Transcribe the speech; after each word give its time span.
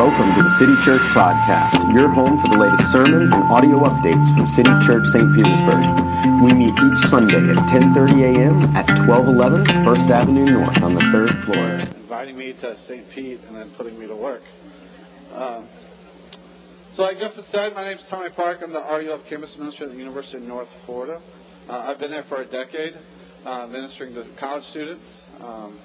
Welcome 0.00 0.34
to 0.34 0.42
the 0.42 0.56
City 0.56 0.74
Church 0.80 1.02
Podcast, 1.08 1.92
your 1.92 2.08
home 2.08 2.40
for 2.40 2.48
the 2.48 2.56
latest 2.56 2.90
sermons 2.90 3.30
and 3.32 3.42
audio 3.52 3.80
updates 3.80 4.34
from 4.34 4.46
City 4.46 4.70
Church 4.86 5.06
St. 5.08 5.30
Petersburg. 5.34 6.40
We 6.42 6.54
meet 6.54 6.72
each 6.72 7.10
Sunday 7.10 7.50
at 7.50 7.58
10:30 7.68 8.22
a.m. 8.34 8.74
at 8.74 8.88
1211 9.06 9.84
First 9.84 10.08
Avenue 10.08 10.46
North 10.46 10.82
on 10.82 10.94
the 10.94 11.02
third 11.12 11.36
floor. 11.44 11.80
inviting 12.00 12.38
me 12.38 12.54
to 12.54 12.74
St. 12.78 13.10
Pete 13.10 13.40
and 13.46 13.54
then 13.54 13.68
putting 13.72 13.98
me 13.98 14.06
to 14.06 14.16
work. 14.16 14.42
Um, 15.34 15.66
so, 16.92 17.02
like 17.02 17.18
Justin 17.18 17.44
said, 17.44 17.74
my 17.74 17.84
name 17.84 17.98
is 17.98 18.06
Tommy 18.06 18.30
Park. 18.30 18.62
I'm 18.62 18.72
the 18.72 18.80
RUF 18.80 19.28
campus 19.28 19.58
minister 19.58 19.84
at 19.84 19.90
the 19.90 19.98
University 19.98 20.38
of 20.38 20.44
North 20.44 20.72
Florida. 20.86 21.20
Uh, 21.68 21.84
I've 21.86 21.98
been 21.98 22.10
there 22.10 22.22
for 22.22 22.40
a 22.40 22.46
decade, 22.46 22.94
uh, 23.44 23.66
ministering 23.66 24.14
to 24.14 24.24
college 24.38 24.64
students, 24.64 25.26
um, 25.44 25.78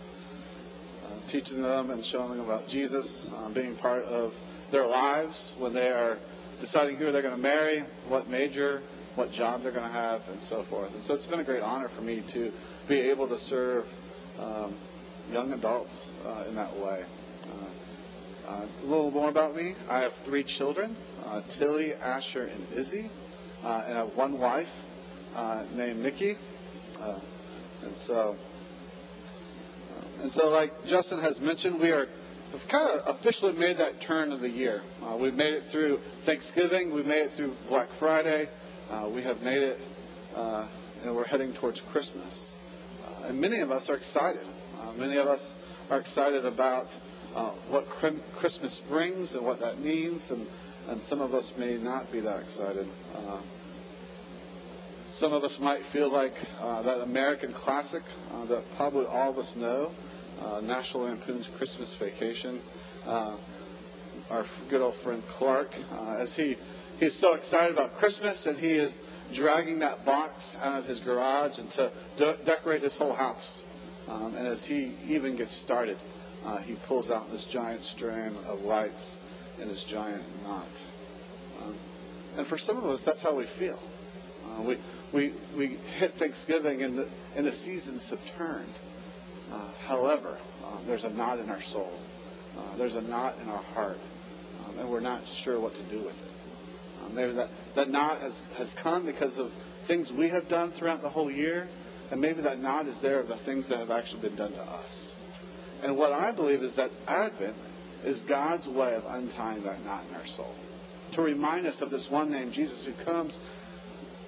teaching 1.28 1.62
them 1.62 1.90
and 1.90 2.04
showing 2.04 2.30
them 2.30 2.42
about 2.42 2.68
Jesus, 2.68 3.30
uh, 3.34 3.50
being 3.50 3.76
part 3.76 4.06
of 4.06 4.34
their 4.72 4.86
lives 4.86 5.56
when 5.58 5.74
they 5.74 5.90
are 5.90 6.18
deciding 6.60 6.96
who 6.98 7.12
they're 7.12 7.22
going 7.22 7.36
to 7.36 7.42
marry, 7.42 7.80
what 8.08 8.28
major, 8.30 8.82
what 9.16 9.32
job 9.32 9.64
they're 9.64 9.72
going 9.72 9.88
to 9.88 9.92
have, 9.94 10.28
and 10.30 10.40
so 10.40 10.62
forth. 10.64 10.94
And 10.94 11.04
so 11.04 11.14
it's 11.14 11.26
been 11.26 11.40
a 11.40 11.44
great 11.44 11.62
honor 11.62 11.88
for 11.88 12.02
me 12.02 12.22
to 12.30 12.52
be 12.88 13.00
able 13.00 13.28
to 13.28 13.38
serve 13.38 13.92
um, 14.40 14.74
young 15.32 15.54
adults 15.54 16.12
uh, 16.26 16.44
in 16.48 16.56
that 16.56 16.76
way. 16.78 17.04
Uh, 17.44 18.52
uh, 18.52 18.66
a 18.84 18.86
little 18.86 19.12
more 19.12 19.30
about 19.30 19.56
me. 19.56 19.76
I 19.90 20.00
have 20.00 20.14
three 20.14 20.44
children, 20.44 20.96
uh, 21.28 21.42
Tilly, 21.50 21.94
Asher, 21.96 22.44
and 22.44 22.68
Izzy. 22.74 23.10
And 23.64 23.98
I 23.98 24.02
have 24.02 24.16
one 24.16 24.38
wife 24.38 24.86
named 25.76 26.04
Nikki. 26.04 26.36
And 27.02 27.96
so, 27.96 28.36
and 30.26 30.34
so, 30.34 30.50
like 30.50 30.88
Justin 30.88 31.20
has 31.20 31.40
mentioned, 31.40 31.80
we 31.80 31.92
are 31.92 32.08
we've 32.52 32.68
kind 32.68 33.00
of 33.00 33.16
officially 33.16 33.54
made 33.54 33.78
that 33.78 34.02
turn 34.02 34.32
of 34.32 34.42
the 34.42 34.50
year. 34.50 34.82
Uh, 35.04 35.16
we've 35.16 35.36
made 35.36 35.54
it 35.54 35.64
through 35.64 35.98
Thanksgiving. 36.24 36.92
We've 36.92 37.06
made 37.06 37.26
it 37.26 37.32
through 37.32 37.56
Black 37.70 37.92
Friday. 37.92 38.50
Uh, 38.90 39.08
we 39.08 39.22
have 39.22 39.44
made 39.44 39.62
it, 39.62 39.80
uh, 40.36 40.66
and 41.04 41.16
we're 41.16 41.28
heading 41.28 41.54
towards 41.54 41.80
Christmas. 41.80 42.56
Uh, 43.06 43.28
and 43.28 43.40
many 43.40 43.60
of 43.60 43.70
us 43.70 43.88
are 43.88 43.94
excited. 43.94 44.48
Uh, 44.82 44.94
many 44.94 45.18
of 45.18 45.28
us 45.28 45.58
are 45.92 46.00
excited 46.00 46.44
about 46.44 46.98
uh, 47.36 47.50
what 47.70 47.88
Christmas 47.88 48.80
brings 48.80 49.36
and 49.36 49.46
what 49.46 49.60
that 49.60 49.78
means, 49.78 50.32
and, 50.32 50.48
and 50.90 51.00
some 51.00 51.22
of 51.22 51.36
us 51.36 51.56
may 51.56 51.78
not 51.78 52.12
be 52.12 52.20
that 52.22 52.40
excited. 52.40 52.88
Some 55.08 55.34
of 55.34 55.44
us 55.44 55.60
might 55.60 55.86
feel 55.86 56.10
like 56.10 56.34
that 56.60 57.02
American 57.02 57.54
classic 57.54 58.02
that 58.48 58.64
probably 58.76 59.06
all 59.06 59.30
of 59.30 59.38
us 59.38 59.56
know, 59.56 59.92
uh, 60.44 60.62
National 60.62 61.04
Lampoon's 61.04 61.48
Christmas 61.48 61.94
Vacation. 61.96 62.62
Uh, 63.08 63.36
our 64.32 64.46
good 64.70 64.82
old 64.82 64.96
friend 64.96 65.26
Clark, 65.28 65.74
uh, 65.94 66.16
as 66.18 66.36
he 66.36 66.58
he's 67.00 67.14
so 67.14 67.34
excited 67.34 67.74
about 67.74 67.98
Christmas 67.98 68.46
and 68.46 68.58
he 68.58 68.72
is 68.72 69.00
dragging 69.34 69.80
that 69.80 70.06
box 70.06 70.58
out 70.62 70.80
of 70.80 70.86
his 70.86 71.00
garage 71.00 71.60
and 71.60 71.70
to 71.72 71.92
de- 72.16 72.38
decorate 72.46 72.82
his 72.82 72.96
whole 72.96 73.14
house. 73.14 73.64
Um, 74.08 74.36
and 74.36 74.48
as 74.48 74.66
he 74.66 74.92
even 75.08 75.36
gets 75.36 75.54
started, 75.54 75.98
uh, 76.46 76.58
he 76.58 76.76
pulls 76.76 77.12
out 77.12 77.32
this 77.32 77.46
giant 77.46 77.84
strand 77.84 78.38
of 78.48 78.64
lights 78.64 79.18
in 79.60 79.68
his 79.68 79.84
giant 79.84 80.24
knot. 80.44 80.84
Um, 81.62 81.76
and 82.38 82.46
for 82.46 82.58
some 82.58 82.78
of 82.78 82.86
us, 82.86 83.04
that's 83.04 83.24
how 83.24 83.34
we 83.34 83.46
feel. 83.46 83.80
Uh, 84.46 84.62
we, 84.62 84.78
we, 85.12 85.34
we 85.58 85.68
hit 85.98 86.14
Thanksgiving 86.14 86.84
and 86.84 87.00
the, 87.00 87.08
and 87.36 87.46
the 87.46 87.52
seasons 87.52 88.10
have 88.12 88.24
turned. 88.38 88.74
Uh, 89.56 89.60
however, 89.88 90.38
uh, 90.66 90.78
there's 90.86 91.06
a 91.06 91.10
knot 91.12 91.40
in 91.40 91.50
our 91.50 91.62
soul. 91.62 91.92
Uh, 92.58 92.76
there's 92.78 92.96
a 92.96 93.02
knot 93.02 93.36
in 93.42 93.50
our 93.50 93.64
heart. 93.74 94.00
Um, 94.68 94.80
and 94.80 94.90
we're 94.90 95.00
not 95.00 95.26
sure 95.26 95.60
what 95.60 95.76
to 95.76 95.82
do 95.84 96.00
with 96.00 96.22
it. 96.26 97.06
Um, 97.06 97.16
maybe 97.16 97.32
that, 97.34 97.50
that 97.76 97.90
knot 97.90 98.20
has, 98.20 98.44
has 98.58 98.74
come 98.74 99.06
because 99.06 99.38
of 99.38 99.52
things 99.84 100.12
we 100.12 100.30
have 100.30 100.50
done 100.50 100.72
throughout 100.72 101.02
the 101.02 101.10
whole 101.10 101.32
year. 101.32 101.70
And 102.12 102.20
maybe 102.20 102.42
that 102.42 102.60
knot 102.60 102.88
is 102.88 103.00
there 103.00 103.20
of 103.20 103.30
the 103.30 103.36
things 103.36 103.70
that 103.70 103.80
have 103.80 103.92
actually 103.92 104.22
been 104.22 104.36
done 104.36 104.52
to 104.52 104.62
us. 104.62 105.16
And 105.84 105.98
what 105.98 106.12
I 106.12 106.32
believe 106.32 106.62
is 106.62 106.76
that 106.76 106.92
Advent 107.08 107.56
is 108.04 108.22
God's 108.22 108.68
way 108.68 108.94
of 108.96 109.06
untying 109.08 109.64
that 109.64 109.84
knot 109.86 110.04
in 110.10 110.16
our 110.16 110.26
soul. 110.26 110.54
To 111.14 111.22
remind 111.22 111.66
us 111.66 111.82
of 111.82 111.90
this 111.90 112.12
one 112.12 112.32
name, 112.32 112.52
Jesus, 112.52 112.86
who 112.86 112.92
comes, 112.92 113.40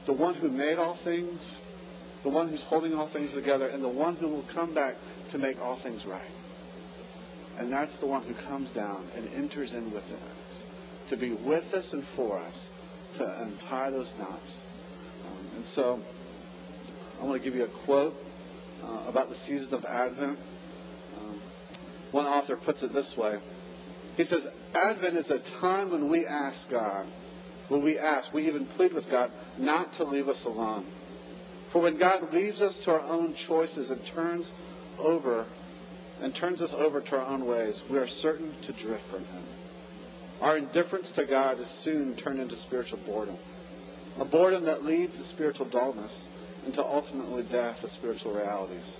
the 0.06 0.14
one 0.14 0.36
who 0.36 0.50
made 0.50 0.78
all 0.78 0.94
things, 0.94 1.60
the 2.24 2.30
one 2.30 2.50
who's 2.50 2.64
holding 2.64 2.98
all 2.98 3.08
things 3.08 3.34
together, 3.34 3.68
and 3.68 3.84
the 3.84 3.90
one 3.90 4.16
who 4.16 4.28
will 4.28 4.44
come 4.44 4.74
back 4.74 4.96
to 5.30 5.38
make 5.38 5.62
all 5.62 5.76
things 5.76 6.06
right. 6.06 6.32
And 7.60 7.72
that's 7.72 7.98
the 7.98 8.06
one 8.06 8.24
who 8.24 8.34
comes 8.34 8.72
down 8.72 9.04
and 9.16 9.28
enters 9.36 9.74
in 9.74 9.92
within 9.92 10.20
us, 10.48 10.66
to 11.08 11.18
be 11.18 11.32
with 11.32 11.74
us 11.74 11.94
and 11.94 12.04
for 12.04 12.40
us, 12.40 12.72
to 13.14 13.42
untie 13.42 13.90
those 13.90 14.18
knots. 14.20 14.66
Um, 15.26 15.48
and 15.56 15.66
so 15.66 16.00
I 17.20 17.26
want 17.26 17.42
to 17.42 17.44
give 17.44 17.58
you 17.58 17.64
a 17.64 17.68
quote 17.68 18.16
uh, 18.84 19.10
about 19.10 19.30
the 19.30 19.36
season 19.36 19.74
of 19.74 19.86
Advent. 19.86 20.38
Um, 21.20 21.42
one 22.12 22.26
author 22.26 22.56
puts 22.56 22.84
it 22.84 22.94
this 22.94 23.18
way. 23.18 23.40
He 24.18 24.24
says, 24.24 24.52
Advent 24.76 25.18
is 25.18 25.32
a 25.32 25.40
time 25.40 25.92
when 25.92 26.10
we 26.10 26.26
ask 26.26 26.70
God, 26.70 27.08
when 27.70 27.82
we 27.82 27.98
ask, 27.98 28.34
we 28.34 28.48
even 28.48 28.66
plead 28.66 28.94
with 28.94 29.10
God 29.10 29.32
not 29.58 29.94
to 29.94 30.04
leave 30.04 30.30
us 30.30 30.46
alone. 30.46 30.86
For 31.70 31.82
when 31.82 31.98
God 31.98 32.34
leaves 32.34 32.62
us 32.62 32.80
to 32.80 32.92
our 32.92 33.02
own 33.02 33.34
choices 33.34 33.92
and 33.92 34.04
turns 34.06 34.52
over 34.98 35.46
and 36.22 36.34
turns 36.34 36.62
us 36.62 36.74
over 36.74 37.02
to 37.02 37.20
our 37.20 37.26
own 37.26 37.46
ways, 37.46 37.84
we 37.90 37.98
are 37.98 38.08
certain 38.08 38.54
to 38.64 38.72
drift 38.72 39.06
from 39.06 39.26
him. 39.26 39.44
Our 40.42 40.58
indifference 40.58 41.12
to 41.14 41.26
God 41.26 41.60
is 41.60 41.68
soon 41.68 42.16
turned 42.16 42.40
into 42.40 42.56
spiritual 42.56 43.00
boredom. 43.06 43.38
A 44.20 44.26
boredom 44.26 44.66
that 44.66 44.86
leads 44.86 45.18
to 45.18 45.24
spiritual 45.24 45.66
dullness 45.66 46.30
and 46.66 46.74
to 46.74 46.84
ultimately 46.84 47.44
death 47.44 47.84
of 47.84 47.92
spiritual 47.92 48.34
realities. 48.34 48.98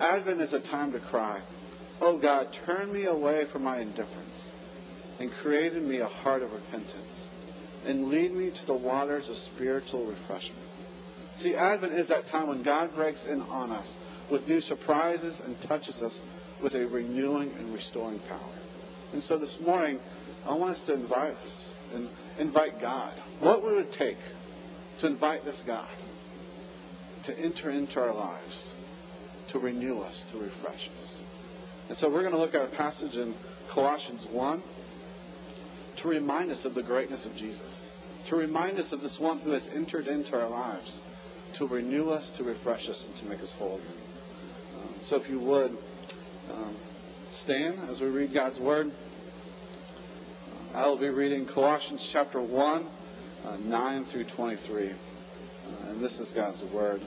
Advent 0.00 0.40
is 0.40 0.52
a 0.52 0.60
time 0.60 0.92
to 0.92 0.98
cry, 0.98 1.40
Oh 2.00 2.18
God, 2.18 2.52
turn 2.52 2.92
me 2.92 3.04
away 3.04 3.44
from 3.44 3.64
my 3.64 3.78
indifference 3.78 4.52
and 5.20 5.30
create 5.30 5.74
in 5.74 5.88
me 5.88 5.98
a 5.98 6.06
heart 6.06 6.42
of 6.42 6.52
repentance 6.52 7.28
and 7.86 8.08
lead 8.08 8.32
me 8.32 8.50
to 8.50 8.66
the 8.66 8.74
waters 8.74 9.28
of 9.28 9.36
spiritual 9.36 10.04
refreshment. 10.04 10.61
See, 11.34 11.54
Advent 11.56 11.94
is 11.94 12.08
that 12.08 12.26
time 12.26 12.48
when 12.48 12.62
God 12.62 12.94
breaks 12.94 13.26
in 13.26 13.40
on 13.42 13.70
us 13.70 13.98
with 14.28 14.48
new 14.48 14.60
surprises 14.60 15.40
and 15.40 15.60
touches 15.60 16.02
us 16.02 16.20
with 16.60 16.74
a 16.74 16.86
renewing 16.86 17.52
and 17.58 17.72
restoring 17.72 18.18
power. 18.20 18.38
And 19.12 19.22
so 19.22 19.36
this 19.36 19.60
morning, 19.60 20.00
I 20.46 20.54
want 20.54 20.72
us 20.72 20.86
to 20.86 20.94
invite 20.94 21.36
us 21.36 21.70
and 21.94 22.08
invite 22.38 22.80
God. 22.80 23.12
What 23.40 23.62
would 23.62 23.78
it 23.78 23.92
take 23.92 24.18
to 24.98 25.06
invite 25.06 25.44
this 25.44 25.62
God 25.62 25.88
to 27.24 27.38
enter 27.38 27.70
into 27.70 28.00
our 28.00 28.14
lives, 28.14 28.72
to 29.48 29.58
renew 29.58 30.00
us, 30.00 30.24
to 30.24 30.38
refresh 30.38 30.90
us? 30.98 31.20
And 31.88 31.96
so 31.96 32.08
we're 32.08 32.20
going 32.20 32.32
to 32.32 32.38
look 32.38 32.54
at 32.54 32.62
a 32.62 32.66
passage 32.66 33.16
in 33.16 33.34
Colossians 33.68 34.26
1 34.26 34.62
to 35.96 36.08
remind 36.08 36.50
us 36.50 36.64
of 36.64 36.74
the 36.74 36.82
greatness 36.82 37.26
of 37.26 37.36
Jesus, 37.36 37.90
to 38.26 38.36
remind 38.36 38.78
us 38.78 38.92
of 38.92 39.02
this 39.02 39.20
one 39.20 39.40
who 39.40 39.50
has 39.50 39.68
entered 39.68 40.06
into 40.06 40.38
our 40.38 40.48
lives, 40.48 41.02
to 41.54 41.66
renew 41.66 42.10
us, 42.10 42.30
to 42.32 42.44
refresh 42.44 42.88
us, 42.88 43.06
and 43.06 43.16
to 43.16 43.26
make 43.26 43.42
us 43.42 43.52
whole 43.52 43.76
again. 43.76 43.92
Um, 44.76 44.94
so 45.00 45.16
if 45.16 45.28
you 45.28 45.38
would 45.38 45.76
um, 46.52 46.76
stand 47.30 47.78
as 47.88 48.00
we 48.00 48.08
read 48.08 48.32
God's 48.32 48.60
Word. 48.60 48.90
I 50.74 50.86
will 50.86 50.96
be 50.96 51.08
reading 51.08 51.46
Colossians 51.46 52.06
chapter 52.06 52.40
1, 52.40 52.86
uh, 53.46 53.56
9 53.64 54.04
through 54.04 54.24
23. 54.24 54.90
Uh, 54.90 54.92
and 55.88 56.00
this 56.00 56.20
is 56.20 56.30
God's 56.30 56.62
Word. 56.64 57.00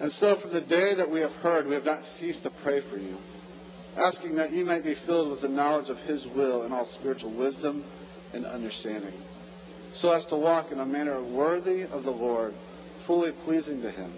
And 0.00 0.10
so 0.10 0.34
from 0.34 0.52
the 0.52 0.60
day 0.60 0.94
that 0.94 1.10
we 1.10 1.20
have 1.20 1.34
heard, 1.36 1.66
we 1.66 1.74
have 1.74 1.84
not 1.84 2.04
ceased 2.04 2.42
to 2.42 2.50
pray 2.50 2.80
for 2.80 2.96
you, 2.96 3.16
asking 3.96 4.34
that 4.36 4.52
you 4.52 4.64
might 4.64 4.84
be 4.84 4.94
filled 4.94 5.30
with 5.30 5.40
the 5.40 5.48
knowledge 5.48 5.88
of 5.88 6.02
His 6.02 6.26
will 6.26 6.62
and 6.62 6.74
all 6.74 6.84
spiritual 6.84 7.30
wisdom 7.30 7.84
and 8.32 8.44
understanding, 8.44 9.12
so 9.94 10.10
as 10.10 10.26
to 10.26 10.34
walk 10.34 10.72
in 10.72 10.80
a 10.80 10.84
manner 10.84 11.22
worthy 11.22 11.82
of 11.82 12.02
the 12.02 12.10
Lord, 12.10 12.52
fully 12.98 13.30
pleasing 13.30 13.80
to 13.82 13.90
Him, 13.90 14.12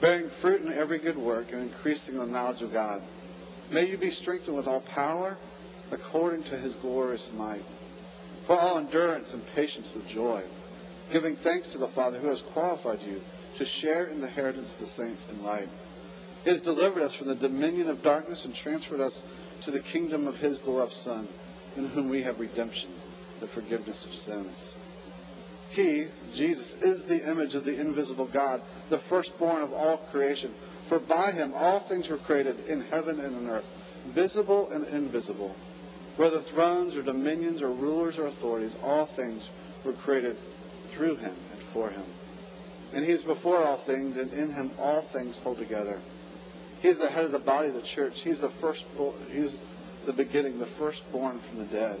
bearing 0.00 0.28
fruit 0.28 0.60
in 0.60 0.70
every 0.70 0.98
good 0.98 1.16
work 1.16 1.52
and 1.52 1.62
increasing 1.62 2.18
the 2.18 2.26
knowledge 2.26 2.60
of 2.60 2.72
God. 2.72 3.00
May 3.70 3.88
you 3.88 3.96
be 3.96 4.10
strengthened 4.10 4.56
with 4.56 4.68
all 4.68 4.82
power 4.82 5.38
according 5.90 6.42
to 6.44 6.58
His 6.58 6.74
glorious 6.74 7.32
might, 7.32 7.64
for 8.44 8.58
all 8.58 8.76
endurance 8.76 9.32
and 9.32 9.42
patience 9.54 9.90
with 9.94 10.06
joy, 10.06 10.42
giving 11.10 11.34
thanks 11.34 11.72
to 11.72 11.78
the 11.78 11.88
Father 11.88 12.18
who 12.18 12.28
has 12.28 12.42
qualified 12.42 13.00
you 13.02 13.22
to 13.56 13.64
share 13.64 14.04
in 14.04 14.20
the 14.20 14.26
inheritance 14.26 14.74
of 14.74 14.80
the 14.80 14.86
saints 14.86 15.30
in 15.30 15.42
light. 15.42 15.68
He 16.42 16.50
has 16.50 16.60
delivered 16.60 17.02
us 17.02 17.14
from 17.14 17.28
the 17.28 17.34
dominion 17.34 17.88
of 17.88 18.02
darkness 18.02 18.44
and 18.44 18.54
transferred 18.54 19.00
us 19.00 19.22
to 19.62 19.70
the 19.70 19.80
kingdom 19.80 20.26
of 20.26 20.40
his 20.40 20.58
beloved 20.58 20.92
Son, 20.92 21.26
in 21.74 21.86
whom 21.86 22.10
we 22.10 22.20
have 22.20 22.38
redemption, 22.38 22.90
the 23.44 23.60
forgiveness 23.60 24.06
of 24.06 24.14
sins. 24.14 24.74
He, 25.68 26.06
Jesus, 26.32 26.80
is 26.80 27.04
the 27.04 27.28
image 27.28 27.54
of 27.54 27.66
the 27.66 27.78
invisible 27.78 28.24
God, 28.24 28.62
the 28.88 28.96
firstborn 28.96 29.60
of 29.60 29.74
all 29.74 29.98
creation. 29.98 30.54
For 30.86 30.98
by 30.98 31.30
him 31.32 31.52
all 31.54 31.78
things 31.78 32.08
were 32.08 32.16
created 32.16 32.66
in 32.66 32.80
heaven 32.84 33.20
and 33.20 33.36
on 33.36 33.50
earth, 33.50 33.68
visible 34.06 34.70
and 34.70 34.86
invisible, 34.86 35.54
whether 36.16 36.38
thrones 36.38 36.96
or 36.96 37.02
dominions 37.02 37.60
or 37.60 37.68
rulers 37.68 38.18
or 38.18 38.26
authorities, 38.26 38.76
all 38.82 39.04
things 39.04 39.50
were 39.84 39.92
created 39.92 40.38
through 40.86 41.16
him 41.16 41.34
and 41.52 41.60
for 41.60 41.90
him. 41.90 42.04
And 42.94 43.04
he 43.04 43.12
is 43.12 43.24
before 43.24 43.62
all 43.62 43.76
things, 43.76 44.16
and 44.16 44.32
in 44.32 44.52
him 44.52 44.70
all 44.78 45.02
things 45.02 45.38
hold 45.38 45.58
together. 45.58 45.98
He 46.80 46.88
is 46.88 46.98
the 46.98 47.10
head 47.10 47.26
of 47.26 47.32
the 47.32 47.38
body 47.38 47.68
of 47.68 47.74
the 47.74 47.82
church. 47.82 48.22
He 48.22 48.30
is 48.30 48.40
the 48.40 48.48
first. 48.48 48.86
He 49.30 49.38
is 49.38 49.62
the 50.06 50.12
beginning, 50.14 50.60
the 50.60 50.66
firstborn 50.66 51.40
from 51.40 51.58
the 51.58 51.64
dead, 51.64 52.00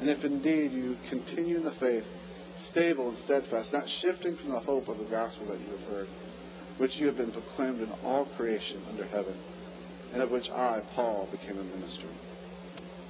And 0.00 0.08
if 0.08 0.24
indeed 0.24 0.72
you 0.72 0.96
continue 1.08 1.56
in 1.56 1.64
the 1.64 1.72
faith, 1.72 2.14
stable 2.56 3.08
and 3.08 3.16
steadfast, 3.16 3.72
not 3.72 3.88
shifting 3.88 4.36
from 4.36 4.50
the 4.50 4.60
hope 4.60 4.88
of 4.88 4.98
the 4.98 5.04
gospel 5.04 5.46
that 5.46 5.60
you 5.60 5.70
have 5.70 5.88
heard, 5.88 6.08
which 6.78 7.00
you 7.00 7.06
have 7.06 7.16
been 7.16 7.32
proclaimed 7.32 7.80
in 7.80 7.88
all 8.04 8.24
creation 8.24 8.80
under 8.90 9.04
heaven, 9.04 9.34
and 10.12 10.22
of 10.22 10.30
which 10.30 10.50
I, 10.50 10.80
Paul, 10.94 11.28
became 11.30 11.58
a 11.58 11.64
minister. 11.76 12.06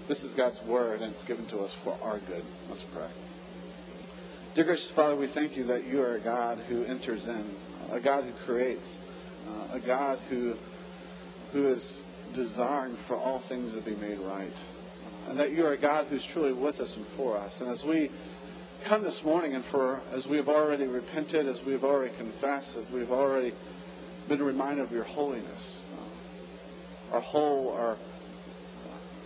This 0.09 0.25
is 0.25 0.33
God's 0.33 0.63
word, 0.63 1.03
and 1.03 1.13
it's 1.13 1.23
given 1.23 1.45
to 1.47 1.61
us 1.61 1.75
for 1.75 1.97
our 2.03 2.19
good. 2.19 2.43
Let's 2.71 2.85
pray. 2.85 3.09
Dear 4.55 4.65
gracious 4.65 4.91
Father, 4.91 5.15
we 5.15 5.27
thank 5.27 5.57
you 5.57 5.65
that 5.65 5.87
you 5.87 6.03
are 6.03 6.17
a 6.17 6.21
God 6.21 6.59
who 6.69 6.83
enters 6.85 7.29
in, 7.29 7.45
a 7.93 8.01
God 8.01 8.25
who 8.25 8.33
creates, 8.33 9.01
uh, 9.47 9.77
a 9.77 9.81
God 9.81 10.19
who, 10.31 10.57
who 11.53 11.69
is 11.69 12.03
desiring 12.33 12.95
for 12.95 13.17
all 13.17 13.39
things 13.39 13.75
to 13.75 13.81
be 13.81 13.95
made 13.97 14.19
right, 14.21 14.65
and 15.29 15.39
that 15.39 15.53
you 15.53 15.67
are 15.67 15.73
a 15.73 15.77
God 15.77 16.07
who's 16.09 16.25
truly 16.25 16.53
with 16.53 16.81
us 16.81 16.97
and 16.97 17.07
for 17.07 17.37
us. 17.37 17.61
And 17.61 17.71
as 17.71 17.85
we 17.85 18.11
come 18.85 19.03
this 19.03 19.25
morning, 19.25 19.55
and 19.55 19.65
for 19.65 20.01
as 20.13 20.27
we 20.27 20.37
have 20.37 20.49
already 20.49 20.87
repented, 20.87 21.47
as 21.47 21.65
we 21.65 21.73
have 21.73 21.85
already 21.85 22.15
confessed, 22.17 22.77
as 22.77 22.91
we 22.91 23.01
have 23.01 23.13
already 23.13 23.53
been 24.29 24.43
reminded 24.43 24.83
of 24.83 24.93
your 24.93 25.05
holiness, 25.05 25.83
our 27.13 27.21
whole, 27.21 27.73
our 27.73 27.97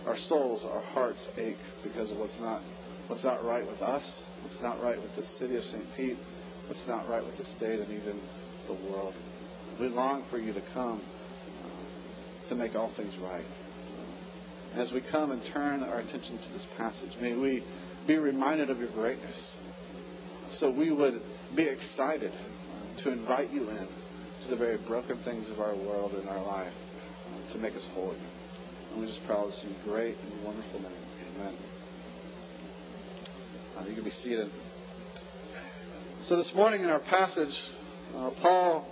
our 0.05 0.15
souls, 0.15 0.65
our 0.65 0.81
hearts 0.93 1.31
ache 1.37 1.57
because 1.81 2.11
of 2.11 2.19
what's 2.19 2.39
not 2.39 2.61
what's 3.07 3.23
not 3.23 3.43
right 3.45 3.65
with 3.65 3.81
us, 3.81 4.25
what's 4.41 4.61
not 4.61 4.81
right 4.83 5.01
with 5.01 5.15
the 5.15 5.21
city 5.21 5.55
of 5.55 5.63
St. 5.63 5.95
Pete, 5.95 6.17
what's 6.67 6.87
not 6.87 7.07
right 7.09 7.23
with 7.23 7.37
the 7.37 7.45
state 7.45 7.79
and 7.79 7.89
even 7.89 8.19
the 8.67 8.73
world. 8.73 9.13
We 9.79 9.87
long 9.87 10.23
for 10.23 10.37
you 10.37 10.53
to 10.53 10.61
come 10.73 10.99
uh, 11.63 12.47
to 12.49 12.55
make 12.55 12.75
all 12.75 12.87
things 12.87 13.17
right. 13.17 13.45
As 14.75 14.91
we 14.91 15.01
come 15.01 15.29
and 15.29 15.43
turn 15.45 15.83
our 15.83 15.99
attention 15.99 16.39
to 16.39 16.53
this 16.53 16.65
passage, 16.65 17.15
may 17.21 17.35
we 17.35 17.63
be 18.07 18.17
reminded 18.17 18.71
of 18.71 18.79
your 18.79 18.89
greatness. 18.89 19.57
So 20.49 20.69
we 20.69 20.89
would 20.89 21.21
be 21.55 21.63
excited 21.63 22.31
to 22.97 23.11
invite 23.11 23.51
you 23.51 23.69
in 23.69 23.87
to 24.43 24.49
the 24.49 24.55
very 24.55 24.77
broken 24.77 25.15
things 25.15 25.49
of 25.49 25.61
our 25.61 25.75
world 25.75 26.13
and 26.19 26.27
our 26.27 26.41
life 26.41 26.75
uh, 27.27 27.51
to 27.51 27.59
make 27.59 27.75
us 27.75 27.87
whole 27.89 28.11
again. 28.11 28.25
And 28.91 29.01
we 29.01 29.07
just 29.07 29.25
this 29.45 29.63
in 29.63 29.75
great 29.85 30.17
and 30.21 30.43
wonderful 30.43 30.81
name. 30.81 30.91
Amen. 31.37 31.53
Uh, 33.77 33.83
you 33.87 33.93
can 33.93 34.03
be 34.03 34.09
seated. 34.09 34.49
So 36.23 36.35
this 36.35 36.55
morning 36.55 36.81
in 36.81 36.89
our 36.89 36.99
passage, 36.99 37.71
uh, 38.17 38.31
Paul 38.41 38.87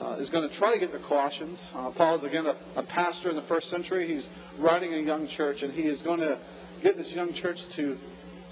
uh, 0.00 0.16
is 0.18 0.30
going 0.30 0.48
to 0.48 0.54
try 0.54 0.72
to 0.72 0.78
get 0.78 0.92
the 0.92 0.98
Colossians. 0.98 1.70
Uh, 1.74 1.90
Paul 1.90 2.16
is 2.16 2.24
again 2.24 2.46
a, 2.46 2.56
a, 2.76 2.82
pastor 2.82 3.30
in 3.30 3.36
the 3.36 3.42
first 3.42 3.68
century. 3.68 4.06
He's 4.06 4.28
writing 4.58 4.94
a 4.94 4.98
young 4.98 5.26
church, 5.26 5.62
and 5.62 5.72
he 5.72 5.86
is 5.86 6.02
going 6.02 6.20
to 6.20 6.38
get 6.82 6.96
this 6.96 7.14
young 7.14 7.32
church 7.32 7.68
to 7.68 7.98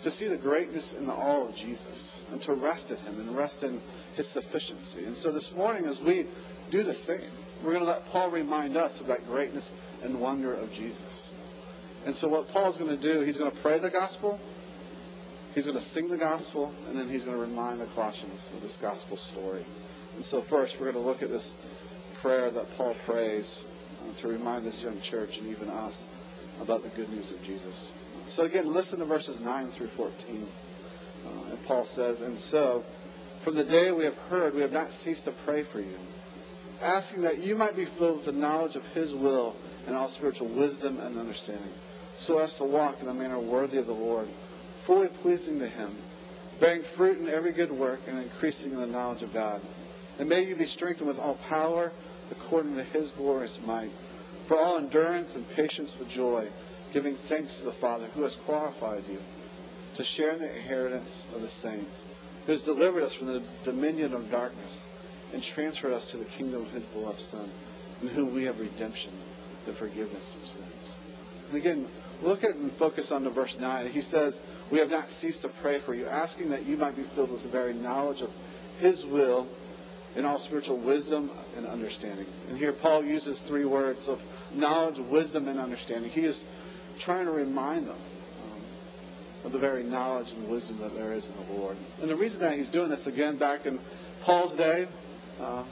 to 0.03 0.11
see 0.11 0.29
the 0.29 0.37
greatness 0.37 0.93
in 0.95 1.07
the 1.07 1.13
all 1.13 1.49
of 1.49 1.55
Jesus 1.55 2.21
and 2.31 2.41
to 2.43 2.53
rest 2.53 2.91
in 2.91 2.99
Him 2.99 3.19
and 3.21 3.35
rest 3.35 3.65
in 3.65 3.81
His 4.17 4.29
sufficiency. 4.29 5.05
And 5.05 5.17
so 5.17 5.33
this 5.33 5.55
morning, 5.55 5.87
as 5.87 6.01
we 6.01 6.27
do 6.71 6.83
the 6.83 6.95
same, 6.95 7.31
we're 7.63 7.73
going 7.73 7.85
to 7.85 7.91
let 7.91 8.07
Paul 8.11 8.31
remind 8.31 8.77
us 8.77 9.01
of 9.01 9.07
that 9.07 9.27
greatness 9.27 9.73
and 10.03 10.21
wonder 10.21 10.53
of 10.53 10.73
Jesus. 10.73 11.33
And 12.05 12.15
so 12.15 12.29
what 12.29 12.53
Paul's 12.53 12.77
going 12.77 12.91
to 12.91 13.03
do, 13.03 13.21
he's 13.21 13.39
going 13.39 13.51
to 13.51 13.57
pray 13.57 13.79
the 13.79 13.89
gospel, 13.89 14.39
he's 15.55 15.65
going 15.65 15.79
to 15.79 15.85
sing 15.85 16.09
the 16.09 16.19
gospel, 16.19 16.75
and 16.89 16.99
then 16.99 17.09
he's 17.09 17.25
going 17.25 17.37
to 17.37 17.43
remind 17.43 17.81
the 17.81 17.87
Colossians 17.87 18.51
of 18.55 18.61
this 18.61 18.77
gospel 18.77 19.17
story. 19.17 19.65
And 20.15 20.25
so 20.25 20.41
first, 20.41 20.79
we're 20.79 20.93
going 20.93 21.03
to 21.03 21.09
look 21.09 21.23
at 21.23 21.31
this 21.31 21.55
prayer 22.15 22.51
that 22.51 22.77
Paul 22.77 22.95
prays 23.07 23.65
uh, 24.01 24.19
to 24.21 24.29
remind 24.29 24.65
this 24.65 24.83
young 24.83 25.01
church 25.01 25.39
and 25.39 25.49
even 25.49 25.69
us 25.69 26.09
about 26.61 26.83
the 26.83 26.89
good 26.91 27.11
news 27.11 27.33
of 27.33 27.43
Jesus. 27.43 27.93
So 28.29 28.45
again, 28.45 28.73
listen 28.73 29.01
to 29.01 29.05
verses 29.05 29.41
9 29.41 29.69
through 29.69 29.89
14. 29.89 30.47
Uh, 31.27 31.51
and 31.51 31.67
Paul 31.67 31.85
says, 31.85 32.21
And 32.21 32.37
so, 32.37 32.85
from 33.43 33.57
the 33.57 33.65
day 33.65 33.93
we 33.93 34.05
have 34.05 34.17
heard, 34.29 34.55
we 34.55 34.63
have 34.63 34.73
not 34.73 34.91
ceased 34.91 35.25
to 35.25 35.33
pray 35.33 35.63
for 35.63 35.81
you, 35.81 35.99
asking 36.83 37.23
that 37.23 37.39
you 37.39 37.57
might 37.57 37.77
be 37.77 37.85
filled 37.85 38.17
with 38.17 38.25
the 38.27 38.33
knowledge 38.33 38.77
of 38.77 38.87
his 38.95 39.15
will 39.15 39.55
and 39.87 39.95
all 39.95 40.09
spiritual 40.09 40.49
wisdom 40.49 40.99
and 41.01 41.19
understanding, 41.19 41.73
so 42.17 42.39
as 42.39 42.57
to 42.57 42.65
walk 42.65 43.03
in 43.03 43.09
a 43.09 43.15
manner 43.15 43.39
worthy 43.39 43.79
of 43.79 43.87
the 43.87 43.93
Lord, 43.93 44.29
fully 44.81 45.09
pleasing 45.09 45.59
to 45.59 45.69
him, 45.69 45.95
bearing 46.61 46.83
fruit 46.83 47.19
in 47.19 47.29
every 47.29 47.53
good 47.53 47.73
work 47.73 48.01
and 48.09 48.19
increasing 48.19 48.73
in 48.73 48.81
the 48.81 48.87
knowledge 48.87 49.23
of 49.23 49.35
God. 49.35 49.61
And 50.19 50.29
may 50.29 50.45
you 50.45 50.55
be 50.55 50.67
strengthened 50.67 51.09
with 51.09 51.19
all 51.19 51.35
power 51.35 51.93
according 52.31 52.77
to 52.77 52.85
his 52.85 53.11
glorious 53.11 53.61
might, 53.67 53.91
for 54.47 54.57
all 54.57 54.77
endurance 54.77 55.35
and 55.35 55.49
patience 55.51 55.99
with 55.99 56.09
joy 56.09 56.49
giving 56.93 57.17
thanks 57.17 57.59
to 57.59 57.65
the 57.65 57.73
Father 57.73 58.07
who 58.15 58.23
has 58.23 58.37
qualified 58.37 59.03
you 59.11 59.19
to 59.97 60.05
share 60.05 60.31
in 60.31 60.39
the 60.39 60.57
inheritance 60.57 61.25
of 61.35 61.43
the 61.43 61.49
saints, 61.49 62.05
who 62.47 62.53
has 62.53 62.63
delivered 62.63 63.03
us 63.03 63.13
from 63.13 63.27
the 63.27 63.43
dominion 63.65 64.15
of 64.15 64.31
darkness 64.31 64.87
and 65.33 65.43
transferred 65.43 65.93
us 65.93 66.07
to 66.07 66.17
the 66.17 66.25
kingdom 66.25 66.63
of 66.63 66.71
his 66.71 66.85
beloved 66.85 67.21
Son, 67.21 67.51
in 68.01 68.09
whom 68.09 68.33
we 68.33 68.45
have 68.45 68.61
redemption, 68.61 69.11
the 69.67 69.73
forgiveness 69.73 70.37
of 70.37 70.47
sins. 70.47 70.95
And 71.49 71.57
again, 71.57 71.87
look 72.23 72.45
at 72.45 72.55
and 72.55 72.71
focus 72.71 73.11
on 73.11 73.25
the 73.25 73.31
verse 73.31 73.59
9. 73.59 73.89
He 73.89 74.01
says, 74.01 74.43
We 74.71 74.79
have 74.79 74.91
not 74.91 75.11
ceased 75.11 75.43
to 75.43 75.49
pray 75.49 75.81
for 75.81 75.95
you, 75.95 76.07
asking 76.07 76.51
that 76.51 76.65
you 76.65 76.77
might 76.77 76.97
be 76.97 77.03
filled 77.03 77.33
with 77.33 77.43
the 77.43 77.49
very 77.49 77.75
knowledge 77.75 78.23
of 78.23 78.31
his 78.79 79.05
will 79.05 79.49
in 80.17 80.25
all 80.25 80.39
spiritual 80.39 80.77
wisdom 80.77 81.31
and 81.57 81.67
understanding. 81.67 82.27
And 82.49 82.59
here 82.59 82.73
Paul 82.73 83.05
uses 83.05 83.41
three 83.41 83.65
words 83.65 84.09
of 84.09 84.23
knowledge, 84.55 84.99
wisdom, 84.99 85.49
and 85.49 85.59
understanding. 85.59 86.11
He 86.11 86.25
is 86.25 86.45
trying 86.99 87.27
to 87.27 87.33
remind 87.33 87.87
them 87.87 87.97
um, 87.97 88.61
of 89.45 89.53
the 89.53 89.59
very 89.59 89.83
knowledge 89.83 90.33
and 90.33 90.49
wisdom 90.49 90.79
that 90.79 90.95
there 90.95 91.13
is 91.13 91.31
in 91.31 91.35
the 91.47 91.61
Lord. 91.61 91.77
And 92.01 92.09
the 92.09 92.17
reason 92.17 92.41
that 92.41 92.57
he's 92.57 92.71
doing 92.71 92.91
this 92.91 93.07
again 93.07 93.37
back 93.37 93.67
in 93.67 93.81
Paul's 94.23 94.57
day, 94.57 94.87
uh, 95.41 95.65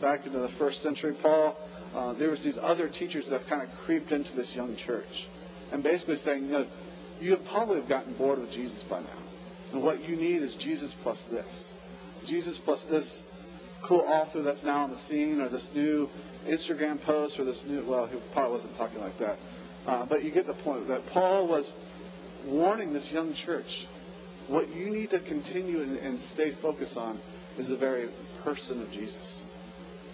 back 0.00 0.26
into 0.26 0.38
the 0.38 0.48
first 0.48 0.82
century, 0.82 1.14
Paul, 1.14 1.56
uh, 1.94 2.12
there 2.12 2.30
was 2.30 2.42
these 2.42 2.58
other 2.58 2.88
teachers 2.88 3.28
that 3.28 3.46
kind 3.46 3.62
of 3.62 3.70
creeped 3.78 4.12
into 4.12 4.34
this 4.36 4.54
young 4.54 4.76
church, 4.76 5.28
and 5.72 5.82
basically 5.82 6.16
saying, 6.16 6.46
you 6.46 6.52
know, 6.52 6.66
you 7.20 7.36
probably 7.36 7.76
have 7.76 7.88
gotten 7.88 8.12
bored 8.14 8.38
with 8.38 8.50
Jesus 8.50 8.82
by 8.82 9.00
now, 9.00 9.06
and 9.72 9.82
what 9.82 10.06
you 10.08 10.16
need 10.16 10.42
is 10.42 10.54
Jesus 10.54 10.92
plus 10.92 11.22
this, 11.22 11.74
Jesus 12.24 12.58
plus 12.58 12.84
this 12.84 13.26
cool 13.82 14.04
author 14.06 14.42
that's 14.42 14.64
now 14.64 14.84
on 14.84 14.90
the 14.90 14.96
scene, 14.96 15.40
or 15.40 15.48
this 15.48 15.74
new 15.74 16.08
Instagram 16.46 17.00
post, 17.00 17.38
or 17.38 17.44
this 17.44 17.66
new 17.66 17.82
well, 17.82 18.06
he 18.06 18.16
probably 18.32 18.52
wasn't 18.52 18.76
talking 18.76 19.00
like 19.00 19.18
that. 19.18 19.36
Uh, 19.86 20.06
but 20.06 20.22
you 20.22 20.30
get 20.30 20.46
the 20.46 20.54
point 20.54 20.86
that 20.88 21.04
Paul 21.06 21.46
was 21.46 21.74
warning 22.46 22.92
this 22.92 23.12
young 23.12 23.34
church. 23.34 23.86
What 24.48 24.74
you 24.74 24.90
need 24.90 25.10
to 25.10 25.18
continue 25.18 25.82
and, 25.82 25.96
and 25.98 26.18
stay 26.18 26.50
focused 26.50 26.96
on 26.96 27.18
is 27.58 27.68
the 27.68 27.76
very 27.76 28.08
person 28.42 28.80
of 28.80 28.90
Jesus. 28.90 29.44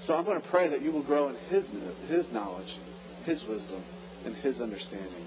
So 0.01 0.17
I'm 0.17 0.25
going 0.25 0.41
to 0.41 0.47
pray 0.47 0.69
that 0.69 0.83
you 0.83 0.93
will 0.93 1.03
grow 1.03 1.29
in 1.29 1.37
his, 1.51 1.73
his 2.09 2.33
knowledge, 2.33 2.79
his 3.25 3.47
wisdom, 3.47 3.83
and 4.25 4.35
his 4.37 4.61
understanding. 4.61 5.27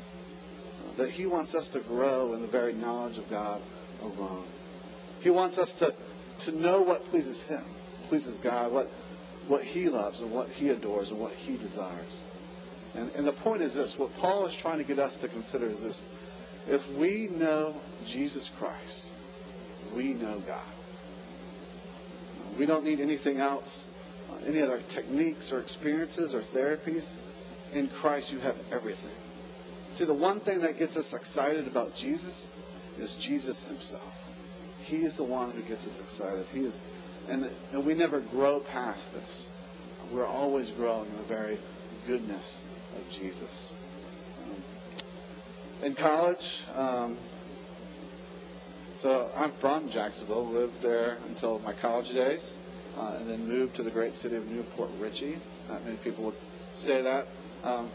That 0.98 1.10
he 1.10 1.26
wants 1.26 1.56
us 1.56 1.68
to 1.70 1.80
grow 1.80 2.34
in 2.34 2.42
the 2.42 2.48
very 2.48 2.74
knowledge 2.74 3.18
of 3.18 3.30
God 3.30 3.62
alone. 4.02 4.44
He 5.22 5.30
wants 5.30 5.58
us 5.58 5.74
to, 5.76 5.94
to 6.40 6.52
know 6.52 6.82
what 6.82 7.06
pleases 7.06 7.44
him, 7.44 7.64
pleases 8.12 8.38
God, 8.40 8.74
what, 8.74 8.88
what 9.48 9.64
he 9.64 9.88
loves 9.88 10.20
and 10.20 10.34
what 10.34 10.50
he 10.50 10.68
adores 10.68 11.12
and 11.12 11.20
what 11.22 11.32
he 11.32 11.56
desires. 11.56 12.22
And, 12.94 13.10
and 13.16 13.26
the 13.26 13.32
point 13.32 13.62
is 13.62 13.74
this 13.74 13.98
what 13.98 14.14
Paul 14.18 14.46
is 14.46 14.54
trying 14.54 14.80
to 14.80 14.84
get 14.84 15.00
us 15.00 15.16
to 15.16 15.30
consider 15.30 15.68
is 15.68 15.84
this 15.84 16.04
if 16.68 16.92
we 16.96 17.30
know 17.30 17.74
Jesus 18.06 18.50
Christ, 18.50 19.14
we 19.96 20.12
know 20.12 20.40
God. 20.40 20.60
We 22.60 22.66
don't 22.66 22.84
need 22.84 23.00
anything 23.00 23.38
else, 23.38 23.88
uh, 24.30 24.46
any 24.46 24.62
other 24.62 24.82
techniques 24.90 25.54
or 25.54 25.62
experiences 25.62 26.36
or 26.36 26.42
therapies. 26.42 27.14
In 27.72 27.88
Christ, 27.88 28.34
you 28.34 28.40
have 28.40 28.58
everything. 28.74 29.16
See, 29.92 30.04
the 30.04 30.14
one 30.14 30.42
thing 30.42 30.60
that 30.60 30.78
gets 30.78 30.98
us 30.98 31.14
excited 31.14 31.66
about 31.66 31.96
Jesus 31.96 32.50
is 33.00 33.16
Jesus 33.16 33.66
himself. 33.68 34.18
He 34.82 35.06
is 35.06 35.16
the 35.16 35.24
one 35.24 35.52
who 35.52 35.62
gets 35.62 35.88
us 35.88 36.02
excited. 36.02 36.46
He 36.54 36.66
is, 36.66 36.82
and, 37.30 37.50
we 37.86 37.94
never 37.94 38.20
grow 38.20 38.60
past 38.60 39.14
this. 39.14 39.50
We're 40.12 40.28
always 40.28 40.72
growing 40.72 41.08
in 41.10 41.18
the 41.18 41.24
very 41.24 41.58
goodness 42.06 42.60
of 42.96 43.10
Jesus. 43.10 43.74
Um, 44.46 44.64
in 45.84 45.96
college, 45.96 46.66
um, 46.76 47.18
so 48.96 49.32
I'm 49.36 49.52
from 49.52 49.90
Jacksonville, 49.90 50.46
lived 50.46 50.82
there 50.82 51.18
until 51.28 51.60
my 51.60 51.74
college 51.74 52.14
days, 52.14 52.58
uh, 52.98 53.16
and 53.18 53.30
then 53.30 53.48
moved 53.48 53.76
to 53.78 53.84
the 53.84 53.90
great 53.90 54.14
city 54.14 54.36
of 54.36 54.50
New 54.52 54.64
Port 54.64 54.90
Richey. 55.00 55.38
Not 55.70 55.84
many 55.86 55.98
people 55.98 56.26
would 56.26 56.36
say 56.74 57.02
that, 57.02 57.28
um, 57.64 57.90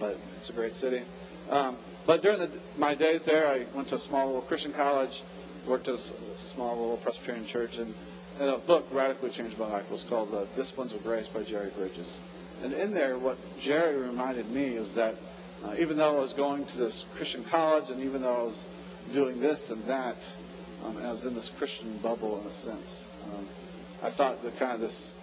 but 0.00 0.18
it's 0.36 0.50
a 0.50 0.52
great 0.52 0.74
city. 0.74 1.02
Um, 1.50 1.76
but 2.06 2.22
during 2.22 2.38
the, 2.38 2.50
my 2.76 2.94
days 2.94 3.24
there, 3.24 3.46
I 3.46 3.66
went 3.72 3.88
to 3.88 3.94
a 3.94 3.98
small 3.98 4.26
little 4.26 4.42
Christian 4.42 4.72
college, 4.72 5.22
worked 5.66 5.88
at 5.88 5.94
a 5.94 6.38
small 6.38 6.76
little 6.76 6.96
Presbyterian 6.98 7.46
church, 7.46 7.78
and, 7.78 7.94
and 8.40 8.50
a 8.50 8.58
book 8.58 8.86
radically 8.92 9.30
changed 9.30 9.58
my 9.58 9.68
life. 9.68 9.90
Was 9.90 10.04
called 10.04 10.34
uh, 10.34 10.44
Disciplines 10.56 10.92
of 10.92 11.02
Grace 11.02 11.28
by 11.28 11.42
Jerry 11.42 11.70
Bridges. 11.70 12.20
And 12.62 12.72
in 12.72 12.94
there, 12.94 13.18
what 13.18 13.36
Jerry 13.58 13.96
reminded 13.96 14.50
me 14.50 14.68
is 14.68 14.94
that 14.94 15.16
uh, 15.64 15.74
even 15.78 15.96
though 15.96 16.16
I 16.16 16.20
was 16.20 16.32
going 16.32 16.64
to 16.66 16.78
this 16.78 17.04
Christian 17.14 17.44
college, 17.44 17.90
and 17.90 18.02
even 18.02 18.22
though 18.22 18.40
I 18.40 18.42
was 18.42 18.66
doing 19.12 19.40
this 19.40 19.70
and 19.70 19.82
that, 19.84 20.32
um, 20.84 20.96
and 20.96 21.06
I 21.06 21.12
was 21.12 21.24
in 21.24 21.34
this 21.34 21.48
Christian 21.48 21.96
bubble 21.98 22.40
in 22.40 22.46
a 22.46 22.52
sense, 22.52 23.04
um, 23.24 23.46
I 24.02 24.10
thought 24.10 24.42
that 24.42 24.58
kind 24.58 24.72
of 24.72 24.80
this, 24.80 25.14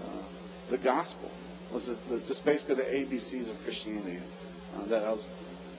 uh, 0.00 0.22
the 0.70 0.78
gospel 0.78 1.30
was 1.72 1.86
the, 1.86 2.16
the, 2.16 2.20
just 2.26 2.44
basically 2.44 2.76
the 2.76 2.82
ABCs 2.82 3.48
of 3.48 3.62
Christianity. 3.64 4.20
Uh, 4.76 4.84
that 4.86 5.04
I 5.04 5.10
was 5.10 5.28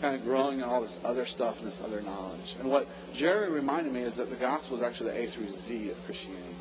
kind 0.01 0.15
of 0.15 0.23
growing 0.23 0.59
in 0.59 0.63
all 0.63 0.81
this 0.81 0.99
other 1.03 1.25
stuff 1.25 1.59
and 1.59 1.67
this 1.67 1.81
other 1.83 2.01
knowledge. 2.01 2.55
And 2.59 2.69
what 2.69 2.87
Jerry 3.13 3.49
reminded 3.49 3.93
me 3.93 4.01
is 4.01 4.15
that 4.17 4.29
the 4.29 4.35
gospel 4.35 4.77
is 4.77 4.83
actually 4.83 5.11
the 5.11 5.23
A 5.23 5.25
through 5.27 5.49
Z 5.49 5.89
of 5.89 6.05
Christianity. 6.05 6.55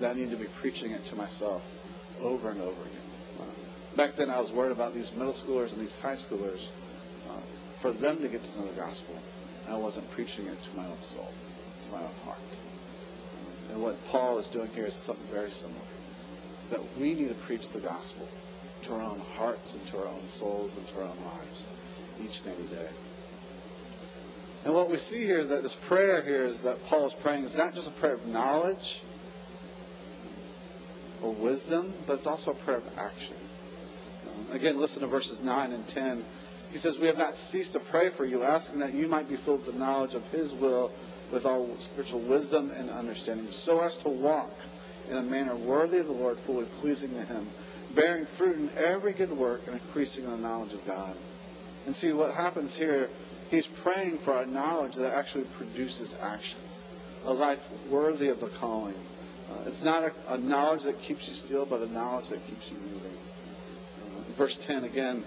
That 0.00 0.12
I 0.12 0.14
need 0.14 0.30
to 0.30 0.36
be 0.36 0.46
preaching 0.46 0.90
it 0.92 1.04
to 1.06 1.16
myself 1.16 1.62
over 2.20 2.50
and 2.50 2.60
over 2.60 2.70
again. 2.70 3.40
Uh, 3.40 3.96
back 3.96 4.14
then, 4.14 4.30
I 4.30 4.40
was 4.40 4.52
worried 4.52 4.72
about 4.72 4.94
these 4.94 5.14
middle 5.14 5.32
schoolers 5.32 5.72
and 5.72 5.80
these 5.80 5.94
high 5.94 6.14
schoolers 6.14 6.68
uh, 7.28 7.34
for 7.80 7.92
them 7.92 8.18
to 8.18 8.28
get 8.28 8.42
to 8.44 8.60
know 8.60 8.66
the 8.66 8.80
gospel. 8.80 9.14
I 9.68 9.76
wasn't 9.76 10.10
preaching 10.10 10.46
it 10.46 10.62
to 10.62 10.76
my 10.76 10.84
own 10.84 11.00
soul, 11.00 11.32
to 11.84 11.92
my 11.92 12.02
own 12.02 12.14
heart. 12.24 12.38
And 13.72 13.82
what 13.82 14.04
Paul 14.08 14.38
is 14.38 14.50
doing 14.50 14.68
here 14.74 14.86
is 14.86 14.94
something 14.94 15.26
very 15.32 15.50
similar. 15.50 15.80
That 16.70 16.80
we 16.98 17.14
need 17.14 17.28
to 17.28 17.34
preach 17.34 17.70
the 17.70 17.80
gospel 17.80 18.28
to 18.82 18.94
our 18.94 19.02
own 19.02 19.20
hearts 19.36 19.74
and 19.74 19.86
to 19.86 19.98
our 19.98 20.08
own 20.08 20.26
souls 20.26 20.76
and 20.76 20.86
to 20.88 20.96
our 20.98 21.04
own 21.04 21.16
lives 21.24 21.68
each 22.24 22.42
and 22.42 22.52
every 22.52 22.76
day. 22.76 22.88
And 24.64 24.74
what 24.74 24.88
we 24.88 24.96
see 24.96 25.24
here, 25.24 25.42
that 25.42 25.62
this 25.62 25.74
prayer 25.74 26.22
here 26.22 26.44
is 26.44 26.60
that 26.60 26.84
Paul 26.86 27.06
is 27.06 27.14
praying, 27.14 27.44
is 27.44 27.56
not 27.56 27.74
just 27.74 27.88
a 27.88 27.92
prayer 27.92 28.14
of 28.14 28.26
knowledge 28.26 29.02
or 31.20 31.32
wisdom, 31.32 31.92
but 32.06 32.14
it's 32.14 32.26
also 32.26 32.52
a 32.52 32.54
prayer 32.54 32.76
of 32.76 32.98
action. 32.98 33.36
Um, 34.28 34.54
again, 34.54 34.78
listen 34.78 35.00
to 35.02 35.08
verses 35.08 35.40
9 35.40 35.72
and 35.72 35.86
10. 35.86 36.24
He 36.70 36.78
says, 36.78 36.98
We 36.98 37.08
have 37.08 37.18
not 37.18 37.36
ceased 37.36 37.72
to 37.72 37.80
pray 37.80 38.08
for 38.08 38.24
you, 38.24 38.44
asking 38.44 38.78
that 38.80 38.94
you 38.94 39.08
might 39.08 39.28
be 39.28 39.36
filled 39.36 39.66
with 39.66 39.74
the 39.74 39.78
knowledge 39.78 40.14
of 40.14 40.26
his 40.30 40.52
will 40.52 40.92
with 41.32 41.44
all 41.44 41.74
spiritual 41.78 42.20
wisdom 42.20 42.70
and 42.70 42.90
understanding, 42.90 43.50
so 43.50 43.80
as 43.80 43.98
to 43.98 44.08
walk 44.08 44.52
in 45.10 45.16
a 45.16 45.22
manner 45.22 45.56
worthy 45.56 45.98
of 45.98 46.06
the 46.06 46.12
Lord, 46.12 46.38
fully 46.38 46.66
pleasing 46.80 47.10
to 47.14 47.24
him, 47.24 47.46
bearing 47.94 48.26
fruit 48.26 48.58
in 48.58 48.70
every 48.76 49.12
good 49.12 49.32
work 49.32 49.62
and 49.66 49.74
increasing 49.74 50.24
in 50.24 50.30
the 50.30 50.36
knowledge 50.36 50.72
of 50.72 50.86
God. 50.86 51.16
And 51.86 51.94
see 51.94 52.12
what 52.12 52.34
happens 52.34 52.76
here, 52.76 53.10
he's 53.50 53.66
praying 53.66 54.18
for 54.18 54.40
a 54.40 54.46
knowledge 54.46 54.94
that 54.96 55.12
actually 55.12 55.44
produces 55.44 56.16
action, 56.20 56.60
a 57.24 57.32
life 57.32 57.68
worthy 57.88 58.28
of 58.28 58.40
the 58.40 58.46
calling. 58.46 58.94
Uh, 59.50 59.64
it's 59.66 59.82
not 59.82 60.04
a, 60.04 60.12
a, 60.28 60.38
knowledge 60.38 60.84
that 60.84 61.00
keeps 61.02 61.28
you 61.28 61.34
still, 61.34 61.66
but 61.66 61.82
a 61.82 61.92
knowledge 61.92 62.28
that 62.28 62.46
keeps 62.46 62.70
you 62.70 62.78
moving. 62.78 63.18
Uh, 64.00 64.32
verse 64.34 64.56
10 64.56 64.84
again, 64.84 65.24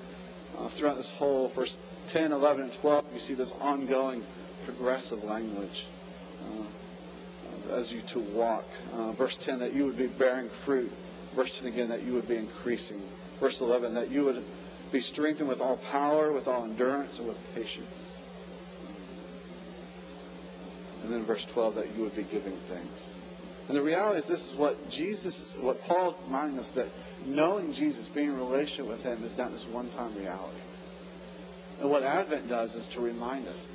uh, 0.58 0.68
throughout 0.68 0.96
this 0.96 1.14
whole 1.14 1.50
verse 1.50 1.78
10, 2.08 2.32
11, 2.32 2.64
and 2.64 2.74
12, 2.74 3.06
you 3.14 3.20
see 3.20 3.34
this 3.34 3.52
ongoing 3.60 4.24
progressive 4.66 5.24
language 5.24 5.88
uh, 6.44 7.74
as 7.74 7.94
you 7.94 8.02
to 8.02 8.20
walk. 8.20 8.66
Uh, 8.94 9.12
verse 9.12 9.36
10, 9.36 9.60
that 9.60 9.74
you 9.74 9.86
would 9.86 9.98
be 9.98 10.08
bearing 10.08 10.50
fruit. 10.50 10.92
Verse 11.36 11.60
10 11.60 11.68
again, 11.68 11.90
that 11.90 12.04
you 12.04 12.14
would 12.14 12.28
be 12.28 12.38
increasing. 12.38 13.02
Verse 13.40 13.62
11, 13.62 13.94
that 13.94 14.10
you 14.10 14.24
would 14.24 14.44
be 14.92 15.00
strengthened 15.00 15.50
with 15.50 15.62
all 15.62 15.78
power, 15.78 16.32
with 16.32 16.48
all 16.48 16.64
endurance, 16.64 17.20
and 17.20 17.28
with 17.28 17.56
patience. 17.56 18.20
And 21.04 21.14
then 21.14 21.24
verse 21.24 21.46
12, 21.46 21.76
that 21.76 21.96
you 21.96 22.04
would 22.04 22.16
be 22.16 22.24
giving 22.24 22.54
thanks. 22.54 23.16
And 23.68 23.76
the 23.76 23.82
reality 23.82 24.20
is, 24.20 24.28
this 24.28 24.52
is 24.52 24.58
what 24.58 24.90
Jesus, 24.90 25.56
what 25.60 25.84
Paul 25.84 26.10
is 26.10 26.16
reminding 26.26 26.60
us 26.60 26.70
that 26.72 26.88
knowing 27.26 27.74
Jesus, 27.74 28.10
being 28.10 28.28
in 28.28 28.38
relation 28.38 28.88
with 28.88 29.04
Him, 29.04 29.24
is 29.24 29.38
not 29.38 29.52
this 29.52 29.68
one 29.68 29.90
time 29.90 30.16
reality. 30.16 30.60
And 31.82 31.90
what 31.90 32.04
Advent 32.04 32.48
does 32.48 32.76
is 32.76 32.88
to 32.90 33.02
remind 33.02 33.48
us 33.48 33.72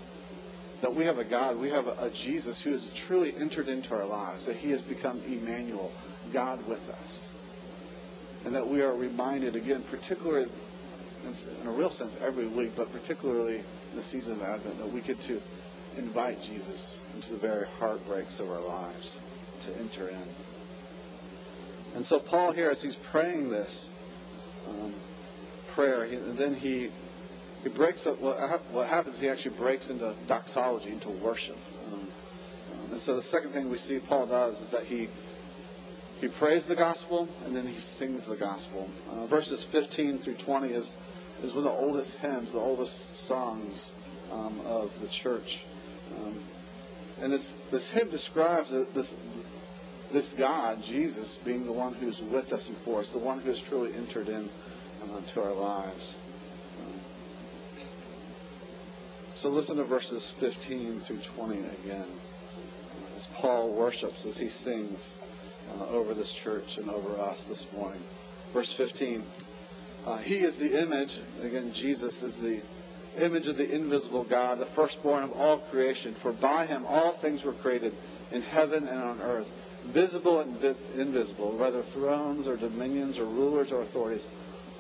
that 0.81 0.95
we 0.95 1.05
have 1.05 1.19
a 1.19 1.25
God, 1.25 1.59
we 1.59 1.71
have 1.71 1.87
a, 1.87 2.11
Jesus 2.11 2.63
who 2.63 2.71
has 2.71 2.89
truly 2.95 3.35
entered 3.37 3.69
into 3.69 3.95
our 3.95 4.07
lives, 4.07 4.47
that 4.47 4.57
He 4.57 4.71
has 4.71 4.81
become 4.81 5.21
Emmanuel, 5.27 5.93
God 6.33 6.67
with 6.67 6.89
us. 7.03 7.31
And 8.45 8.55
that 8.55 8.67
we 8.67 8.81
are 8.81 8.95
reminded 8.95 9.57
again, 9.57 9.83
particularly 9.91 10.49
in 11.25 11.67
a 11.67 11.71
real 11.71 11.91
sense 11.91 12.17
every 12.23 12.47
week, 12.47 12.75
but 12.77 12.93
particularly 12.93 13.59
in 13.59 13.97
the 13.97 14.03
season 14.03 14.35
of 14.35 14.43
Advent, 14.43 14.79
that 14.79 14.91
we 14.91 15.01
get 15.01 15.21
to 15.23 15.41
invite 15.97 16.43
Jesus 16.43 16.99
into 17.15 17.33
the 17.33 17.39
very 17.39 17.67
heartbreaks 17.79 18.41
of 18.41 18.51
our 18.51 18.61
lives 18.61 19.19
to 19.63 19.77
enter 19.79 20.09
in. 20.09 20.23
And 21.95 22.07
so 22.07 22.19
Paul 22.19 22.53
here, 22.53 22.71
as 22.71 22.83
he's 22.83 22.97
praying 22.97 23.51
this 23.51 23.91
um, 24.69 24.95
prayer, 25.69 26.05
he, 26.05 26.17
then 26.17 26.55
he 26.55 26.91
he 27.63 27.69
breaks 27.69 28.07
up. 28.07 28.21
What, 28.21 28.39
what 28.73 28.89
happens? 28.89 29.21
He 29.21 29.29
actually 29.29 29.57
breaks 29.57 29.91
into 29.91 30.15
doxology, 30.27 30.91
into 30.91 31.11
worship. 31.11 31.59
Um, 31.93 32.09
and 32.93 32.99
so 32.99 33.15
the 33.17 33.23
second 33.23 33.51
thing 33.51 33.69
we 33.69 33.77
see 33.77 33.99
Paul 33.99 34.27
does 34.27 34.63
is 34.63 34.71
that 34.71 34.85
he 34.85 35.09
he 36.21 36.29
prays 36.29 36.67
the 36.67 36.77
gospel 36.77 37.29
and 37.45 37.57
then 37.57 37.67
he 37.67 37.79
sings 37.79 38.25
the 38.25 38.37
gospel. 38.37 38.89
Uh, 39.11 39.27
verses 39.27 39.65
15 39.65 40.19
through 40.19 40.35
20 40.35 40.69
is 40.69 40.97
is 41.43 41.55
one 41.55 41.67
of 41.67 41.73
the 41.73 41.79
oldest 41.79 42.19
hymns, 42.19 42.53
the 42.53 42.59
oldest 42.59 43.17
songs 43.17 43.95
um, 44.31 44.61
of 44.67 45.01
the 45.01 45.09
church. 45.09 45.65
Um, 46.19 46.35
and 47.21 47.33
this, 47.33 47.55
this 47.71 47.91
hymn 47.91 48.11
describes 48.11 48.71
this, 48.71 49.15
this 50.13 50.33
God, 50.33 50.83
Jesus, 50.83 51.39
being 51.39 51.65
the 51.65 51.73
one 51.73 51.95
who's 51.95 52.21
with 52.21 52.53
us 52.53 52.69
and 52.69 52.77
for 52.79 53.01
us, 53.01 53.11
the 53.11 53.19
one 53.19 53.41
who 53.41 53.49
has 53.49 53.61
truly 53.61 53.95
entered 53.95 54.29
in 54.29 54.49
uh, 55.03 55.41
our 55.41 55.53
lives. 55.53 56.17
Um, 56.81 57.01
so 59.35 59.49
listen 59.49 59.77
to 59.77 59.85
verses 59.85 60.31
15 60.31 61.01
through 61.01 61.19
20 61.19 61.59
again. 61.85 62.07
As 63.17 63.27
Paul 63.29 63.71
worships, 63.71 64.27
as 64.27 64.39
he 64.39 64.49
sings 64.49 65.19
uh, 65.79 65.87
over 65.89 66.15
this 66.15 66.33
church 66.33 66.79
and 66.79 66.89
over 66.91 67.21
us 67.21 67.45
this 67.45 67.71
morning. 67.73 68.01
Verse 68.53 68.73
15. 68.73 69.23
Uh, 70.07 70.17
he 70.19 70.37
is 70.37 70.57
the 70.57 70.81
image, 70.83 71.21
again, 71.43 71.73
Jesus 71.73 72.23
is 72.23 72.37
the 72.37 72.63
image 73.19 73.49
of 73.49 73.57
the 73.57 73.75
invisible 73.75 74.25
God, 74.25 74.59
the 74.59 74.67
firstborn 74.67 75.23
of 75.25 75.33
all 75.33 75.59
creation. 75.59 76.15
For 76.15 76.33
by 76.33 76.67
him 76.67 76.85
all 76.87 77.13
things 77.13 77.45
were 77.45 77.53
created 77.53 77.93
in 78.33 78.43
heaven 78.43 78.87
and 78.87 78.99
on 78.99 79.21
earth, 79.21 79.51
visible 79.85 80.41
and 80.41 80.57
vis- 80.59 80.83
invisible, 80.97 81.53
whether 81.53 81.83
thrones 81.83 82.47
or 82.47 82.57
dominions 82.57 83.19
or 83.19 83.25
rulers 83.25 83.73
or 83.73 83.83
authorities. 83.83 84.29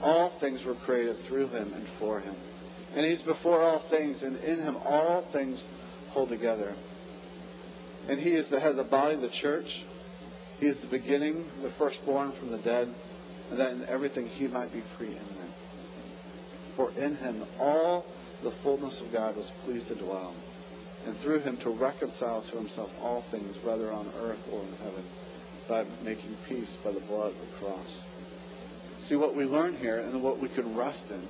All 0.02 0.28
things 0.28 0.64
were 0.64 0.75
created 0.75 1.18
through 1.18 1.49
him 1.49 1.73
and 1.75 1.87
for 1.87 2.20
him. 2.20 2.35
And 2.97 3.04
he's 3.04 3.23
before 3.23 3.62
all 3.62 3.78
things, 3.78 4.23
and 4.23 4.37
in 4.42 4.61
him 4.61 4.76
all 4.85 5.20
things 5.20 5.68
hold 6.11 6.30
together. 6.30 6.75
And 8.09 8.18
he 8.18 8.32
is 8.32 8.49
the 8.49 8.61
head 8.61 8.70
of 8.70 8.76
the 8.76 8.85
body 8.85 9.16
the 9.16 9.28
church. 9.28 9.85
He 10.60 10.66
is 10.66 10.80
the 10.80 10.86
beginning, 10.86 11.46
the 11.62 11.70
firstborn 11.70 12.32
from 12.32 12.50
the 12.50 12.58
dead 12.58 12.92
and 13.50 13.58
that 13.58 13.72
in 13.72 13.84
everything 13.88 14.28
he 14.28 14.46
might 14.46 14.72
be 14.72 14.82
preeminent. 14.96 15.52
For 16.74 16.92
in 16.96 17.16
him 17.16 17.42
all 17.58 18.06
the 18.42 18.50
fullness 18.50 19.00
of 19.00 19.12
God 19.12 19.36
was 19.36 19.50
pleased 19.64 19.88
to 19.88 19.94
dwell, 19.96 20.34
and 21.04 21.16
through 21.16 21.40
him 21.40 21.56
to 21.58 21.70
reconcile 21.70 22.42
to 22.42 22.56
himself 22.56 22.94
all 23.02 23.20
things, 23.20 23.62
whether 23.64 23.92
on 23.92 24.06
earth 24.20 24.48
or 24.52 24.62
in 24.62 24.76
heaven, 24.84 25.04
by 25.68 25.84
making 26.04 26.36
peace 26.48 26.76
by 26.76 26.92
the 26.92 27.00
blood 27.00 27.32
of 27.32 27.40
the 27.40 27.56
cross. 27.56 28.04
See, 28.98 29.16
what 29.16 29.34
we 29.34 29.44
learn 29.44 29.76
here 29.76 29.98
and 29.98 30.22
what 30.22 30.38
we 30.38 30.48
can 30.48 30.76
rest 30.76 31.10
in 31.10 31.22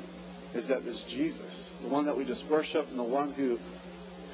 is 0.54 0.68
that 0.68 0.84
this 0.84 1.04
Jesus, 1.04 1.74
the 1.82 1.88
one 1.88 2.06
that 2.06 2.16
we 2.16 2.24
just 2.24 2.48
worship 2.50 2.90
and 2.90 2.98
the 2.98 3.04
one 3.04 3.32
who, 3.32 3.58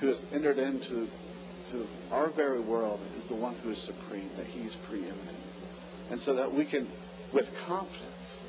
who 0.00 0.08
has 0.08 0.26
entered 0.32 0.58
into 0.58 1.08
to 1.70 1.87
our 2.12 2.28
very 2.28 2.61
world, 2.61 3.00
is 3.16 3.26
the 3.26 3.35
one 3.35 3.54
who 3.62 3.70
is 3.70 3.78
supreme, 3.78 4.28
that 4.37 4.46
he's 4.46 4.76
preeminent. 4.76 5.37
And 6.11 6.20
so 6.20 6.35
that 6.35 6.52
we 6.52 6.64
can 6.64 6.87
with 7.32 7.56
confidence, 7.66 8.40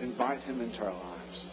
invite 0.00 0.42
him 0.44 0.60
into 0.60 0.84
our 0.84 0.92
lives. 0.92 1.50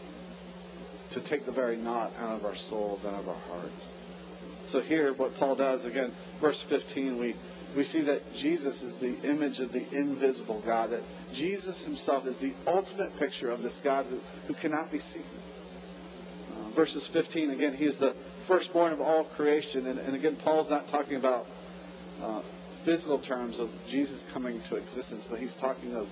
to 1.10 1.20
take 1.20 1.44
the 1.44 1.52
very 1.52 1.76
knot 1.76 2.14
out 2.20 2.36
of 2.36 2.46
our 2.46 2.54
souls, 2.54 3.04
out 3.04 3.16
of 3.16 3.28
our 3.28 3.36
hearts. 3.50 3.94
So 4.64 4.80
here, 4.80 5.12
what 5.14 5.36
Paul 5.36 5.56
does, 5.56 5.86
again, 5.86 6.12
verse 6.40 6.62
15, 6.62 7.18
we, 7.18 7.34
we 7.76 7.84
see 7.84 8.02
that 8.02 8.32
Jesus 8.36 8.84
is 8.84 8.98
the 8.98 9.16
image 9.28 9.60
of 9.60 9.72
the 9.72 9.86
invisible 9.92 10.60
God, 10.60 10.92
that 10.92 11.02
Jesus 11.34 11.82
himself 11.82 12.28
is 12.28 12.38
the 12.38 12.54
ultimate 12.68 13.18
picture 13.18 13.50
of 13.50 13.64
this 13.64 13.80
God 13.80 14.06
who, 14.08 14.20
who 14.46 14.54
cannot 14.54 14.92
be 14.92 15.00
seen. 15.00 15.24
Uh, 16.52 16.70
verses 16.70 17.08
15, 17.08 17.50
again, 17.50 17.74
he 17.74 17.86
is 17.86 17.98
the 17.98 18.14
firstborn 18.50 18.92
of 18.92 19.00
all 19.00 19.26
creation. 19.26 19.86
And, 19.86 20.00
and 20.00 20.16
again, 20.16 20.36
Paul's 20.36 20.72
not 20.72 20.88
talking 20.88 21.18
about 21.18 21.46
uh, 22.20 22.40
physical 22.84 23.20
terms 23.20 23.60
of 23.60 23.70
Jesus 23.88 24.26
coming 24.34 24.60
to 24.62 24.76
existence, 24.76 25.24
but 25.24 25.38
he's 25.38 25.56
talking 25.56 25.96
of 25.96 26.10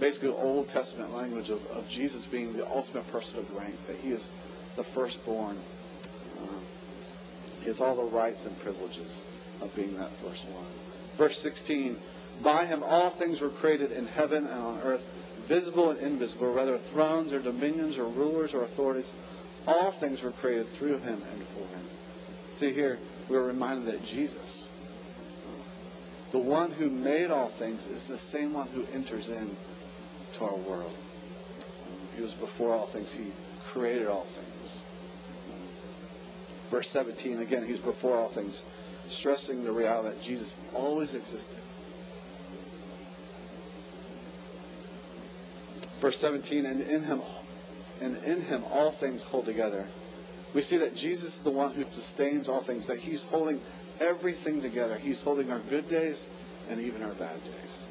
basically 0.00 0.30
Old 0.30 0.68
Testament 0.68 1.14
language 1.14 1.50
of, 1.50 1.64
of 1.70 1.88
Jesus 1.88 2.26
being 2.26 2.52
the 2.52 2.66
ultimate 2.66 3.06
person 3.12 3.38
of 3.38 3.56
rank, 3.56 3.74
that 3.86 3.94
he 3.98 4.10
is 4.10 4.32
the 4.74 4.82
firstborn. 4.82 5.56
Uh, 6.42 6.46
he 7.60 7.66
has 7.66 7.80
all 7.80 7.94
the 7.94 8.02
rights 8.02 8.44
and 8.44 8.58
privileges 8.58 9.24
of 9.62 9.72
being 9.76 9.96
that 9.98 10.10
first 10.10 10.46
one. 10.46 10.66
Verse 11.16 11.38
16 11.38 11.96
By 12.42 12.66
him 12.66 12.82
all 12.82 13.08
things 13.08 13.40
were 13.40 13.50
created 13.50 13.92
in 13.92 14.06
heaven 14.06 14.46
and 14.46 14.60
on 14.60 14.80
earth, 14.80 15.04
visible 15.46 15.90
and 15.90 16.00
invisible, 16.00 16.52
whether 16.52 16.76
thrones 16.76 17.32
or 17.32 17.38
dominions 17.38 17.98
or 17.98 18.08
rulers 18.08 18.52
or 18.52 18.64
authorities. 18.64 19.14
All 19.66 19.90
things 19.90 20.22
were 20.22 20.30
created 20.30 20.68
through 20.68 20.98
him 20.98 21.22
and 21.32 21.42
for 21.48 21.60
him. 21.60 21.84
See 22.50 22.72
here, 22.72 22.98
we're 23.28 23.42
reminded 23.42 23.86
that 23.92 24.04
Jesus, 24.04 24.70
the 26.30 26.38
one 26.38 26.72
who 26.72 26.88
made 26.88 27.30
all 27.30 27.48
things, 27.48 27.86
is 27.86 28.06
the 28.06 28.18
same 28.18 28.52
one 28.52 28.68
who 28.68 28.86
enters 28.94 29.28
in 29.28 29.56
to 30.34 30.44
our 30.44 30.54
world. 30.54 30.94
He 32.14 32.22
was 32.22 32.34
before 32.34 32.74
all 32.74 32.86
things. 32.86 33.12
He 33.12 33.32
created 33.64 34.06
all 34.06 34.24
things. 34.24 34.80
Verse 36.70 36.88
17, 36.90 37.40
again, 37.40 37.64
he's 37.64 37.78
before 37.78 38.16
all 38.16 38.28
things, 38.28 38.62
stressing 39.08 39.64
the 39.64 39.72
reality 39.72 40.08
that 40.08 40.22
Jesus 40.22 40.56
always 40.74 41.14
existed. 41.14 41.58
Verse 46.00 46.18
17, 46.18 46.66
and 46.66 46.80
in 46.80 47.04
him 47.04 47.20
and 48.00 48.16
in 48.24 48.42
him 48.42 48.62
all 48.70 48.90
things 48.90 49.24
hold 49.24 49.46
together. 49.46 49.86
We 50.54 50.62
see 50.62 50.76
that 50.78 50.94
Jesus 50.94 51.36
is 51.36 51.42
the 51.42 51.50
one 51.50 51.72
who 51.72 51.84
sustains 51.84 52.48
all 52.48 52.60
things, 52.60 52.86
that 52.86 52.98
he's 52.98 53.22
holding 53.24 53.60
everything 54.00 54.62
together. 54.62 54.96
He's 54.96 55.22
holding 55.22 55.50
our 55.50 55.58
good 55.58 55.88
days 55.88 56.26
and 56.70 56.80
even 56.80 57.02
our 57.02 57.12
bad 57.12 57.42
days. 57.44 57.86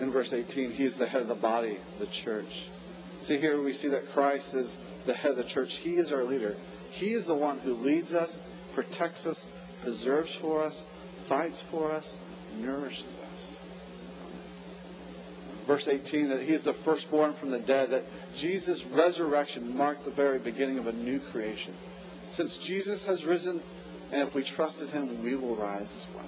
In 0.00 0.10
verse 0.10 0.32
18, 0.32 0.72
he 0.72 0.84
is 0.84 0.96
the 0.96 1.06
head 1.06 1.22
of 1.22 1.28
the 1.28 1.34
body, 1.34 1.78
the 1.98 2.06
church. 2.06 2.68
See, 3.20 3.36
here 3.36 3.60
we 3.60 3.72
see 3.72 3.88
that 3.88 4.10
Christ 4.10 4.54
is 4.54 4.76
the 5.06 5.14
head 5.14 5.32
of 5.32 5.36
the 5.36 5.44
church. 5.44 5.76
He 5.76 5.96
is 5.96 6.12
our 6.12 6.24
leader. 6.24 6.56
He 6.90 7.12
is 7.12 7.26
the 7.26 7.34
one 7.34 7.58
who 7.58 7.74
leads 7.74 8.14
us, 8.14 8.40
protects 8.74 9.26
us, 9.26 9.46
preserves 9.82 10.34
for 10.34 10.62
us, 10.62 10.84
fights 11.26 11.60
for 11.60 11.90
us, 11.90 12.14
nourishes 12.58 13.16
us. 13.32 13.58
Verse 15.68 15.86
18, 15.86 16.30
that 16.30 16.40
he 16.40 16.54
is 16.54 16.64
the 16.64 16.72
firstborn 16.72 17.34
from 17.34 17.50
the 17.50 17.58
dead, 17.58 17.90
that 17.90 18.04
Jesus' 18.34 18.86
resurrection 18.86 19.76
marked 19.76 20.06
the 20.06 20.10
very 20.10 20.38
beginning 20.38 20.78
of 20.78 20.86
a 20.86 20.94
new 20.94 21.18
creation. 21.18 21.74
Since 22.26 22.56
Jesus 22.56 23.04
has 23.04 23.26
risen, 23.26 23.60
and 24.10 24.22
if 24.22 24.34
we 24.34 24.42
trusted 24.42 24.92
him, 24.92 25.22
we 25.22 25.36
will 25.36 25.56
rise 25.56 25.94
as 25.94 26.06
well. 26.14 26.24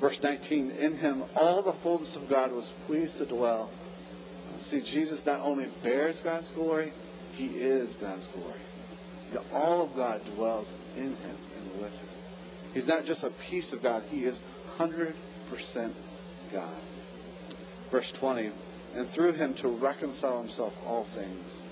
Verse 0.00 0.20
19, 0.20 0.72
in 0.72 0.96
him 0.96 1.22
all 1.36 1.62
the 1.62 1.72
fullness 1.72 2.16
of 2.16 2.28
God 2.28 2.50
was 2.50 2.70
pleased 2.86 3.18
to 3.18 3.24
dwell. 3.24 3.70
See, 4.58 4.80
Jesus 4.80 5.24
not 5.24 5.38
only 5.38 5.68
bears 5.84 6.20
God's 6.20 6.50
glory, 6.50 6.92
he 7.36 7.46
is 7.46 7.94
God's 7.94 8.26
glory. 8.26 8.58
All 9.52 9.80
of 9.80 9.94
God 9.94 10.24
dwells 10.34 10.74
in 10.96 11.04
him 11.04 11.36
and 11.56 11.80
with 11.80 12.00
him. 12.00 12.08
He's 12.74 12.88
not 12.88 13.04
just 13.04 13.22
a 13.22 13.30
piece 13.30 13.72
of 13.72 13.80
God, 13.80 14.02
he 14.10 14.24
is 14.24 14.42
100% 14.76 15.14
God. 16.52 16.80
Verse 17.94 18.10
20, 18.10 18.50
and 18.96 19.06
through 19.06 19.34
him 19.34 19.54
to 19.54 19.68
reconcile 19.68 20.40
himself 20.40 20.76
all 20.84 21.04
things. 21.04 21.62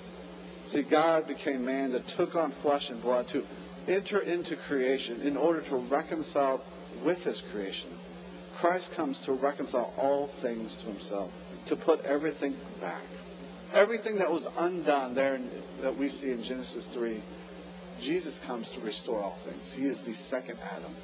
See, 0.66 0.82
God 0.82 1.26
became 1.26 1.64
man 1.64 1.90
that 1.90 2.06
took 2.06 2.36
on 2.36 2.52
flesh 2.52 2.90
and 2.90 3.02
blood 3.02 3.26
to 3.30 3.44
enter 3.88 4.20
into 4.20 4.54
creation 4.54 5.20
in 5.22 5.36
order 5.36 5.60
to 5.62 5.74
reconcile 5.74 6.62
with 7.02 7.24
his 7.24 7.40
creation. 7.40 7.90
Christ 8.54 8.94
comes 8.94 9.22
to 9.22 9.32
reconcile 9.32 9.92
all 9.98 10.28
things 10.28 10.76
to 10.76 10.86
himself, 10.86 11.32
to 11.66 11.74
put 11.74 12.04
everything 12.04 12.54
back. 12.80 13.02
Everything 13.74 14.18
that 14.18 14.30
was 14.30 14.46
undone 14.56 15.14
there 15.14 15.40
that 15.80 15.96
we 15.96 16.06
see 16.06 16.30
in 16.30 16.40
Genesis 16.40 16.86
3, 16.86 17.20
Jesus 18.00 18.38
comes 18.38 18.70
to 18.70 18.80
restore 18.80 19.20
all 19.20 19.38
things. 19.44 19.72
He 19.72 19.86
is 19.86 20.02
the 20.02 20.14
second 20.14 20.60
Adam, 20.70 20.94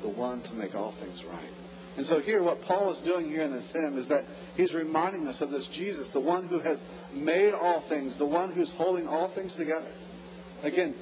the 0.00 0.08
one 0.08 0.40
to 0.40 0.54
make 0.54 0.74
all 0.74 0.92
things 0.92 1.26
right. 1.26 1.61
And 1.96 2.06
so 2.06 2.20
here, 2.20 2.42
what 2.42 2.62
Paul 2.62 2.90
is 2.90 3.00
doing 3.00 3.28
here 3.28 3.42
in 3.42 3.52
this 3.52 3.70
hymn 3.70 3.98
is 3.98 4.08
that 4.08 4.24
he's 4.56 4.74
reminding 4.74 5.28
us 5.28 5.42
of 5.42 5.50
this 5.50 5.68
Jesus, 5.68 6.08
the 6.08 6.20
one 6.20 6.48
who 6.48 6.58
has 6.60 6.82
made 7.12 7.52
all 7.52 7.80
things, 7.80 8.16
the 8.16 8.24
one 8.24 8.52
who's 8.52 8.72
holding 8.72 9.06
all 9.06 9.28
things 9.28 9.56
together. 9.56 9.90
Again, 10.62 10.94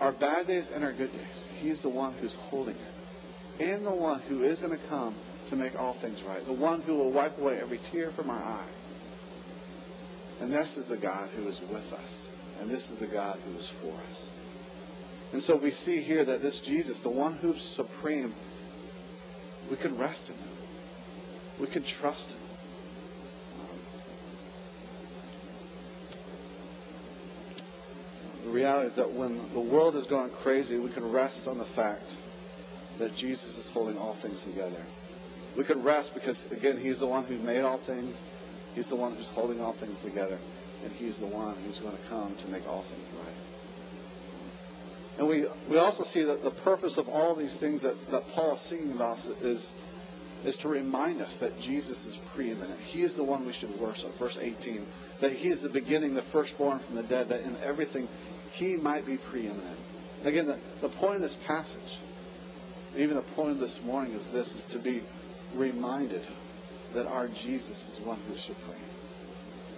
our 0.00 0.12
bad 0.12 0.46
days 0.46 0.70
and 0.70 0.84
our 0.84 0.92
good 0.92 1.12
days. 1.12 1.48
He's 1.60 1.80
the 1.82 1.88
one 1.88 2.14
who's 2.20 2.34
holding 2.34 2.74
it. 2.74 3.64
And 3.64 3.86
the 3.86 3.90
one 3.90 4.20
who 4.28 4.42
is 4.42 4.60
going 4.60 4.78
to 4.78 4.86
come 4.86 5.14
to 5.46 5.56
make 5.56 5.80
all 5.80 5.92
things 5.92 6.22
right. 6.22 6.44
The 6.44 6.52
one 6.52 6.82
who 6.82 6.94
will 6.94 7.10
wipe 7.10 7.38
away 7.38 7.58
every 7.58 7.78
tear 7.78 8.10
from 8.10 8.28
our 8.30 8.38
eye. 8.38 8.68
And 10.40 10.52
this 10.52 10.76
is 10.76 10.86
the 10.86 10.96
God 10.96 11.28
who 11.36 11.48
is 11.48 11.60
with 11.60 11.92
us. 11.94 12.28
And 12.60 12.70
this 12.70 12.90
is 12.90 12.96
the 12.96 13.06
God 13.06 13.38
who 13.46 13.58
is 13.58 13.68
for 13.68 13.92
us. 14.08 14.30
And 15.32 15.42
so 15.42 15.56
we 15.56 15.70
see 15.70 16.00
here 16.00 16.24
that 16.24 16.42
this 16.42 16.60
Jesus, 16.60 16.98
the 16.98 17.08
one 17.08 17.34
who's 17.34 17.60
supreme, 17.60 18.34
we 19.70 19.76
can 19.76 19.96
rest 19.98 20.30
in 20.30 20.36
him. 20.36 20.48
We 21.58 21.66
can 21.66 21.82
trust 21.82 22.32
him. 22.32 22.40
The 28.44 28.50
reality 28.50 28.86
is 28.86 28.94
that 28.94 29.12
when 29.12 29.40
the 29.52 29.60
world 29.60 29.94
is 29.94 30.06
going 30.06 30.30
crazy, 30.30 30.78
we 30.78 30.88
can 30.88 31.12
rest 31.12 31.46
on 31.46 31.58
the 31.58 31.66
fact 31.66 32.16
that 32.96 33.14
Jesus 33.14 33.58
is 33.58 33.68
holding 33.68 33.98
all 33.98 34.14
things 34.14 34.44
together. 34.44 34.82
We 35.54 35.64
can 35.64 35.82
rest 35.82 36.14
because, 36.14 36.50
again, 36.50 36.78
He's 36.78 37.00
the 37.00 37.06
one 37.06 37.24
who 37.24 37.36
made 37.38 37.60
all 37.60 37.76
things. 37.76 38.22
He's 38.74 38.86
the 38.86 38.96
one 38.96 39.14
who's 39.14 39.28
holding 39.28 39.60
all 39.60 39.72
things 39.72 40.00
together. 40.00 40.38
And 40.82 40.92
He's 40.92 41.18
the 41.18 41.26
one 41.26 41.56
who's 41.66 41.78
going 41.80 41.96
to 41.96 42.02
come 42.08 42.34
to 42.36 42.48
make 42.48 42.66
all 42.68 42.82
things 42.82 43.04
right. 43.22 43.47
And 45.18 45.26
we, 45.26 45.44
we 45.68 45.78
also 45.78 46.04
see 46.04 46.22
that 46.22 46.44
the 46.44 46.50
purpose 46.50 46.96
of 46.96 47.08
all 47.08 47.34
these 47.34 47.56
things 47.56 47.82
that, 47.82 48.10
that 48.10 48.30
Paul 48.32 48.54
is 48.54 48.60
singing 48.60 48.92
about 48.92 49.26
is, 49.42 49.72
is 50.44 50.56
to 50.58 50.68
remind 50.68 51.20
us 51.20 51.36
that 51.38 51.60
Jesus 51.60 52.06
is 52.06 52.16
preeminent. 52.16 52.78
He 52.80 53.02
is 53.02 53.14
the 53.14 53.24
one 53.24 53.44
we 53.44 53.52
should 53.52 53.76
worship. 53.80 54.16
Verse 54.16 54.38
18. 54.38 54.86
That 55.20 55.32
He 55.32 55.48
is 55.48 55.60
the 55.60 55.68
beginning, 55.68 56.14
the 56.14 56.22
firstborn 56.22 56.78
from 56.78 56.94
the 56.94 57.02
dead, 57.02 57.28
that 57.30 57.42
in 57.42 57.56
everything 57.64 58.06
he 58.52 58.76
might 58.76 59.04
be 59.04 59.16
preeminent. 59.16 59.76
Again, 60.24 60.46
the, 60.46 60.58
the 60.80 60.88
point 60.88 61.16
of 61.16 61.22
this 61.22 61.36
passage, 61.36 61.98
even 62.96 63.16
the 63.16 63.22
point 63.22 63.50
of 63.50 63.60
this 63.60 63.82
morning 63.82 64.12
is 64.12 64.28
this, 64.28 64.56
is 64.56 64.64
to 64.66 64.78
be 64.78 65.02
reminded 65.54 66.22
that 66.94 67.06
our 67.06 67.28
Jesus 67.28 67.88
is 67.88 68.04
one 68.04 68.18
who 68.26 68.34
is 68.34 68.40
supreme. 68.40 68.76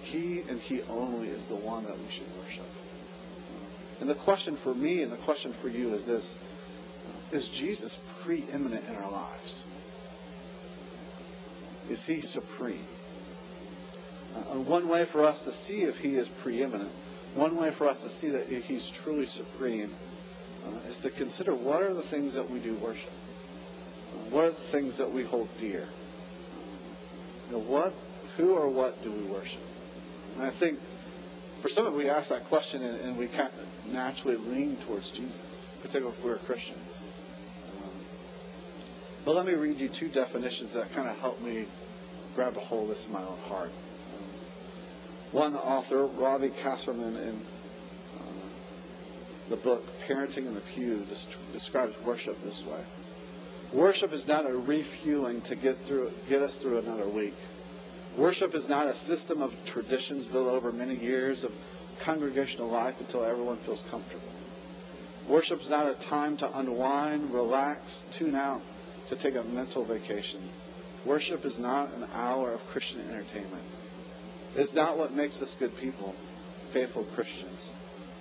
He 0.02 0.40
and 0.48 0.60
he 0.60 0.82
only 0.82 1.28
is 1.28 1.46
the 1.46 1.56
one 1.56 1.84
that 1.84 1.98
we 1.98 2.10
should 2.10 2.26
worship. 2.38 2.66
And 4.00 4.08
the 4.08 4.14
question 4.14 4.56
for 4.56 4.74
me 4.74 5.02
and 5.02 5.12
the 5.12 5.16
question 5.18 5.52
for 5.52 5.68
you 5.68 5.92
is 5.92 6.06
this, 6.06 6.38
is 7.32 7.48
Jesus 7.48 8.00
preeminent 8.20 8.84
in 8.88 8.96
our 8.96 9.10
lives? 9.10 9.66
Is 11.88 12.06
he 12.06 12.20
supreme? 12.20 12.86
Uh, 14.34 14.58
one 14.60 14.88
way 14.88 15.04
for 15.04 15.24
us 15.24 15.44
to 15.44 15.52
see 15.52 15.82
if 15.82 15.98
he 16.00 16.16
is 16.16 16.28
preeminent 16.28 16.90
one 17.34 17.56
way 17.56 17.70
for 17.70 17.88
us 17.88 18.02
to 18.02 18.08
see 18.08 18.28
that 18.30 18.48
He's 18.48 18.90
truly 18.90 19.26
supreme 19.26 19.90
uh, 20.66 20.88
is 20.88 20.98
to 20.98 21.10
consider 21.10 21.54
what 21.54 21.82
are 21.82 21.94
the 21.94 22.02
things 22.02 22.34
that 22.34 22.50
we 22.50 22.58
do 22.58 22.74
worship. 22.74 23.12
Uh, 24.12 24.30
what 24.30 24.44
are 24.44 24.50
the 24.50 24.54
things 24.54 24.96
that 24.98 25.10
we 25.10 25.22
hold 25.22 25.48
dear? 25.58 25.86
You 27.48 27.56
know, 27.56 27.62
what, 27.62 27.94
who 28.36 28.54
or 28.54 28.68
what 28.68 29.02
do 29.02 29.12
we 29.12 29.22
worship? 29.24 29.62
And 30.36 30.44
I 30.44 30.50
think 30.50 30.80
for 31.60 31.68
some 31.68 31.86
of 31.86 31.94
we 31.94 32.08
ask 32.08 32.30
that 32.30 32.46
question 32.46 32.82
and, 32.82 33.00
and 33.00 33.16
we 33.16 33.26
kind 33.28 33.48
of 33.48 33.79
naturally 33.92 34.36
lean 34.36 34.76
towards 34.76 35.10
Jesus, 35.10 35.68
particularly 35.82 36.16
if 36.16 36.24
we're 36.24 36.36
Christians. 36.36 37.02
Um, 37.76 37.90
but 39.24 39.34
let 39.34 39.46
me 39.46 39.54
read 39.54 39.78
you 39.78 39.88
two 39.88 40.08
definitions 40.08 40.74
that 40.74 40.92
kind 40.94 41.08
of 41.08 41.18
help 41.18 41.40
me 41.40 41.66
grab 42.34 42.56
a 42.56 42.60
hold 42.60 42.84
of 42.84 42.88
this 42.90 43.06
in 43.06 43.12
my 43.12 43.20
own 43.20 43.38
heart. 43.48 43.70
One 45.32 45.56
author, 45.56 46.06
Robbie 46.06 46.50
Castleman, 46.50 47.16
in 47.16 47.40
uh, 48.18 48.22
the 49.48 49.56
book 49.56 49.86
Parenting 50.06 50.46
in 50.46 50.54
the 50.54 50.60
Pew, 50.60 51.06
describes 51.52 51.94
worship 52.02 52.42
this 52.42 52.64
way. 52.64 52.80
Worship 53.72 54.12
is 54.12 54.26
not 54.26 54.50
a 54.50 54.56
refueling 54.56 55.40
to 55.42 55.54
get 55.54 55.78
through, 55.78 56.10
get 56.28 56.42
us 56.42 56.56
through 56.56 56.78
another 56.78 57.06
week. 57.06 57.36
Worship 58.16 58.56
is 58.56 58.68
not 58.68 58.88
a 58.88 58.94
system 58.94 59.40
of 59.40 59.54
traditions 59.64 60.24
built 60.24 60.48
over 60.48 60.72
many 60.72 60.96
years 60.96 61.44
of 61.44 61.52
congregational 62.00 62.68
life 62.68 63.00
until 63.00 63.24
everyone 63.24 63.56
feels 63.58 63.82
comfortable. 63.82 64.24
Worship 65.28 65.60
is 65.60 65.70
not 65.70 65.88
a 65.88 65.94
time 65.94 66.36
to 66.38 66.58
unwind, 66.58 67.32
relax, 67.32 68.04
tune 68.10 68.34
out, 68.34 68.62
to 69.08 69.16
take 69.16 69.36
a 69.36 69.44
mental 69.44 69.84
vacation. 69.84 70.40
Worship 71.04 71.44
is 71.44 71.58
not 71.58 71.92
an 71.94 72.06
hour 72.14 72.52
of 72.52 72.66
Christian 72.68 73.02
entertainment. 73.08 73.62
It's 74.56 74.74
not 74.74 74.98
what 74.98 75.14
makes 75.14 75.40
us 75.40 75.54
good 75.54 75.76
people, 75.76 76.14
faithful 76.70 77.04
Christians. 77.14 77.70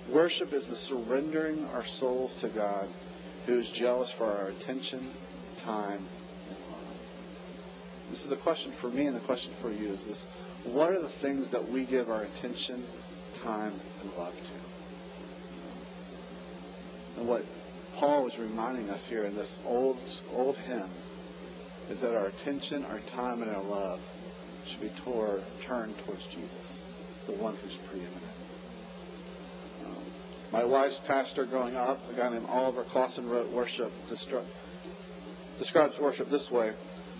Worship 0.08 0.52
is 0.52 0.66
the 0.66 0.76
surrendering 0.76 1.66
our 1.74 1.84
souls 1.84 2.34
to 2.36 2.48
God, 2.48 2.88
who 3.46 3.58
is 3.58 3.70
jealous 3.70 4.10
for 4.10 4.26
our 4.26 4.48
attention, 4.48 5.10
time, 5.56 6.06
and 6.48 6.58
love. 6.70 7.00
And 8.08 8.18
so 8.18 8.28
the 8.28 8.36
question 8.36 8.72
for 8.72 8.88
me 8.88 9.06
and 9.06 9.16
the 9.16 9.20
question 9.20 9.52
for 9.60 9.70
you 9.70 9.88
is 9.88 10.06
this 10.06 10.26
what 10.64 10.90
are 10.90 11.00
the 11.00 11.08
things 11.08 11.50
that 11.52 11.68
we 11.68 11.84
give 11.84 12.10
our 12.10 12.22
attention, 12.22 12.84
time, 13.34 13.72
and 14.02 14.12
love 14.16 14.34
to? 14.44 14.52
And 17.20 17.28
what 17.28 17.44
Paul 17.96 18.26
is 18.26 18.38
reminding 18.38 18.88
us 18.90 19.08
here 19.08 19.24
in 19.24 19.34
this 19.34 19.58
old 19.66 19.98
old 20.32 20.56
hymn 20.56 20.88
is 21.90 22.00
that 22.00 22.16
our 22.16 22.26
attention, 22.26 22.84
our 22.84 23.00
time, 23.00 23.42
and 23.42 23.50
our 23.54 23.62
love 23.62 24.00
should 24.64 24.80
be 24.80 24.88
toward, 24.90 25.42
turned 25.60 25.98
towards 25.98 26.26
Jesus, 26.26 26.82
the 27.26 27.32
one 27.32 27.56
who's 27.62 27.76
preeminent. 27.76 28.16
Um, 29.84 29.96
my 30.52 30.64
wife's 30.64 30.98
pastor 30.98 31.44
growing 31.44 31.76
up, 31.76 31.98
a 32.10 32.14
guy 32.14 32.30
named 32.30 32.46
Oliver 32.48 32.84
Clausen, 32.84 33.28
wrote 33.28 33.50
worship, 33.50 33.92
describes 35.58 35.98
worship 35.98 36.30
this 36.30 36.50
way. 36.50 36.72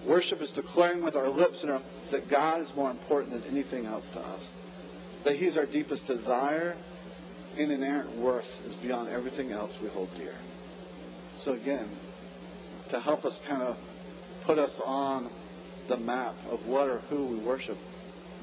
Worship 0.07 0.41
is 0.41 0.53
declaring 0.53 1.03
with 1.03 1.17
our 1.17 1.29
lips 1.29 1.63
and 1.63 1.73
our, 1.73 1.83
that 2.11 2.29
God 2.29 2.61
is 2.61 2.75
more 2.75 2.91
important 2.91 3.33
than 3.33 3.43
anything 3.51 3.87
else 3.87 4.09
to 4.11 4.21
us. 4.21 4.57
That 5.25 5.37
He's 5.37 5.57
our 5.57 5.67
deepest 5.67 6.07
desire 6.07 6.77
and 7.59 7.73
inerrant 7.73 8.17
worth 8.17 8.67
is 8.67 8.75
beyond 8.75 9.09
everything 9.09 9.53
else 9.53 9.81
we 9.81 9.89
hold 9.89 10.15
dear. 10.17 10.35
So 11.37 11.53
again, 11.53 11.89
to 12.89 13.01
help 13.01 13.25
us 13.25 13.41
kind 13.41 13.63
of 13.63 13.77
put 14.45 14.59
us 14.59 14.81
on 14.81 15.29
the 15.89 15.97
map 15.97 16.35
of 16.51 16.67
what 16.67 16.89
or 16.89 16.99
who 17.11 17.25
we 17.25 17.37
worship, 17.37 17.79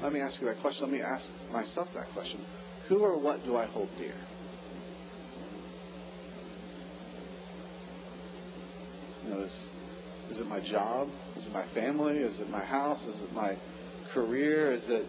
let 0.02 0.12
me 0.12 0.20
ask 0.20 0.40
you 0.40 0.46
that 0.46 0.60
question. 0.60 0.90
Let 0.90 0.92
me 0.92 1.02
ask 1.02 1.32
myself 1.52 1.92
that 1.94 2.12
question. 2.12 2.40
Who 2.88 3.00
or 3.00 3.16
what 3.16 3.44
do 3.44 3.56
I 3.56 3.66
hold 3.66 3.88
dear? 3.98 4.14
You 9.24 9.34
know, 9.34 9.40
is, 9.40 9.68
is 10.30 10.40
it 10.40 10.48
my 10.48 10.60
job? 10.60 11.08
Is 11.36 11.48
it 11.48 11.52
my 11.52 11.62
family? 11.62 12.18
Is 12.18 12.40
it 12.40 12.48
my 12.48 12.64
house? 12.64 13.06
Is 13.06 13.22
it 13.22 13.34
my 13.34 13.56
career? 14.10 14.70
Is 14.70 14.88
it 14.88 15.06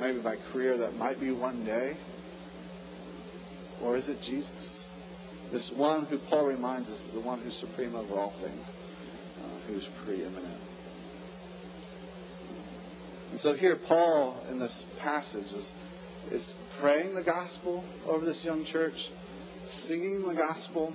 maybe 0.00 0.20
my 0.20 0.36
career 0.52 0.76
that 0.78 0.96
might 0.96 1.20
be 1.20 1.30
one 1.30 1.64
day? 1.64 1.96
Or 3.82 3.96
is 3.96 4.08
it 4.08 4.20
Jesus? 4.20 4.86
This 5.50 5.70
one 5.70 6.06
who 6.06 6.18
Paul 6.18 6.46
reminds 6.46 6.90
us 6.90 7.06
is 7.06 7.12
the 7.12 7.20
one 7.20 7.40
who's 7.40 7.54
supreme 7.54 7.94
over 7.94 8.14
all 8.14 8.30
things, 8.30 8.74
uh, 9.40 9.46
who's 9.66 9.86
preeminent. 9.86 10.46
And 13.30 13.38
so 13.38 13.54
here, 13.54 13.76
Paul 13.76 14.42
in 14.50 14.58
this 14.58 14.84
passage 14.98 15.52
is, 15.52 15.72
is 16.30 16.54
praying 16.78 17.14
the 17.14 17.22
gospel 17.22 17.84
over 18.06 18.24
this 18.24 18.44
young 18.44 18.64
church, 18.64 19.10
singing 19.66 20.26
the 20.26 20.34
gospel, 20.34 20.92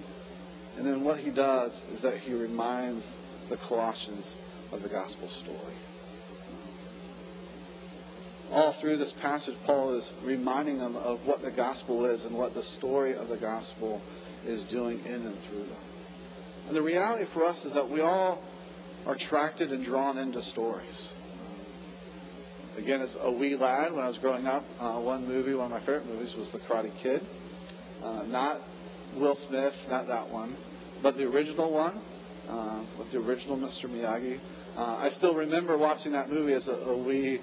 and 0.77 0.85
then 0.85 1.03
what 1.03 1.19
he 1.19 1.31
does 1.31 1.85
is 1.93 2.01
that 2.01 2.17
he 2.17 2.33
reminds 2.33 3.15
the 3.49 3.57
Colossians 3.57 4.37
of 4.71 4.83
the 4.83 4.89
gospel 4.89 5.27
story. 5.27 5.57
All 8.55 8.71
through 8.71 8.95
this 8.95 9.11
passage, 9.11 9.57
Paul 9.65 9.91
is 9.95 10.13
reminding 10.23 10.79
them 10.79 10.95
of 10.95 11.27
what 11.27 11.41
the 11.41 11.51
gospel 11.51 12.05
is 12.05 12.23
and 12.23 12.37
what 12.37 12.53
the 12.53 12.63
story 12.63 13.13
of 13.13 13.27
the 13.27 13.35
gospel 13.35 14.01
is 14.47 14.63
doing 14.63 15.01
in 15.05 15.15
and 15.15 15.37
through 15.41 15.63
them. 15.63 15.77
And 16.69 16.77
the 16.77 16.81
reality 16.81 17.25
for 17.25 17.43
us 17.43 17.65
is 17.65 17.73
that 17.73 17.89
we 17.89 17.99
all 17.99 18.41
are 19.05 19.13
attracted 19.15 19.73
and 19.73 19.83
drawn 19.83 20.17
into 20.17 20.41
stories. 20.41 21.15
Again, 22.77 23.01
as 23.01 23.17
a 23.21 23.29
wee 23.29 23.57
lad, 23.57 23.91
when 23.91 24.05
I 24.05 24.07
was 24.07 24.17
growing 24.17 24.47
up, 24.47 24.63
uh, 24.79 24.93
one 24.93 25.27
movie, 25.27 25.53
one 25.53 25.65
of 25.65 25.71
my 25.71 25.79
favorite 25.79 26.07
movies, 26.07 26.37
was 26.37 26.51
The 26.51 26.59
Karate 26.59 26.95
Kid. 26.97 27.25
Uh, 28.01 28.23
not 28.29 28.61
Will 29.17 29.35
Smith, 29.35 29.89
not 29.91 30.07
that 30.07 30.29
one, 30.29 30.55
but 31.01 31.17
the 31.17 31.25
original 31.25 31.69
one 31.69 31.99
uh, 32.49 32.79
with 32.97 33.11
the 33.11 33.17
original 33.19 33.57
Mr. 33.57 33.89
Miyagi. 33.89 34.39
Uh, 34.77 34.95
I 34.97 35.09
still 35.09 35.35
remember 35.35 35.77
watching 35.77 36.13
that 36.13 36.29
movie 36.29 36.53
as 36.53 36.69
a, 36.69 36.75
a 36.75 36.95
wee 36.95 37.41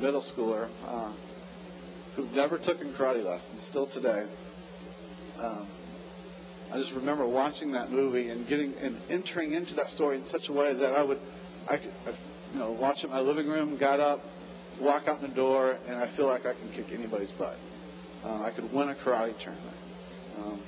middle 0.00 0.20
schooler 0.20 0.68
uh, 0.86 1.10
who 2.16 2.28
never 2.34 2.58
took 2.58 2.80
in 2.80 2.88
karate 2.92 3.24
lessons, 3.24 3.60
still 3.62 3.86
today. 3.86 4.26
Um, 5.40 5.66
I 6.72 6.78
just 6.78 6.94
remember 6.94 7.26
watching 7.26 7.72
that 7.72 7.90
movie 7.92 8.28
and 8.30 8.46
getting 8.48 8.74
and 8.80 8.98
entering 9.08 9.52
into 9.52 9.74
that 9.76 9.88
story 9.88 10.16
in 10.16 10.24
such 10.24 10.48
a 10.48 10.52
way 10.52 10.72
that 10.72 10.94
I 10.94 11.02
would, 11.02 11.20
I 11.70 11.76
could, 11.76 11.92
I, 12.06 12.10
you 12.52 12.58
know, 12.58 12.70
watch 12.72 13.04
it 13.04 13.08
in 13.08 13.12
my 13.12 13.20
living 13.20 13.46
room, 13.46 13.76
got 13.76 14.00
up, 14.00 14.24
walk 14.80 15.08
out 15.08 15.20
the 15.20 15.28
door, 15.28 15.78
and 15.88 15.96
I 15.96 16.06
feel 16.06 16.26
like 16.26 16.46
I 16.46 16.54
can 16.54 16.68
kick 16.72 16.92
anybody's 16.92 17.32
butt. 17.32 17.56
Uh, 18.24 18.42
I 18.42 18.50
could 18.50 18.72
win 18.72 18.88
a 18.88 18.94
karate 18.94 19.38
tournament. 19.38 19.76
Um, 20.38 20.58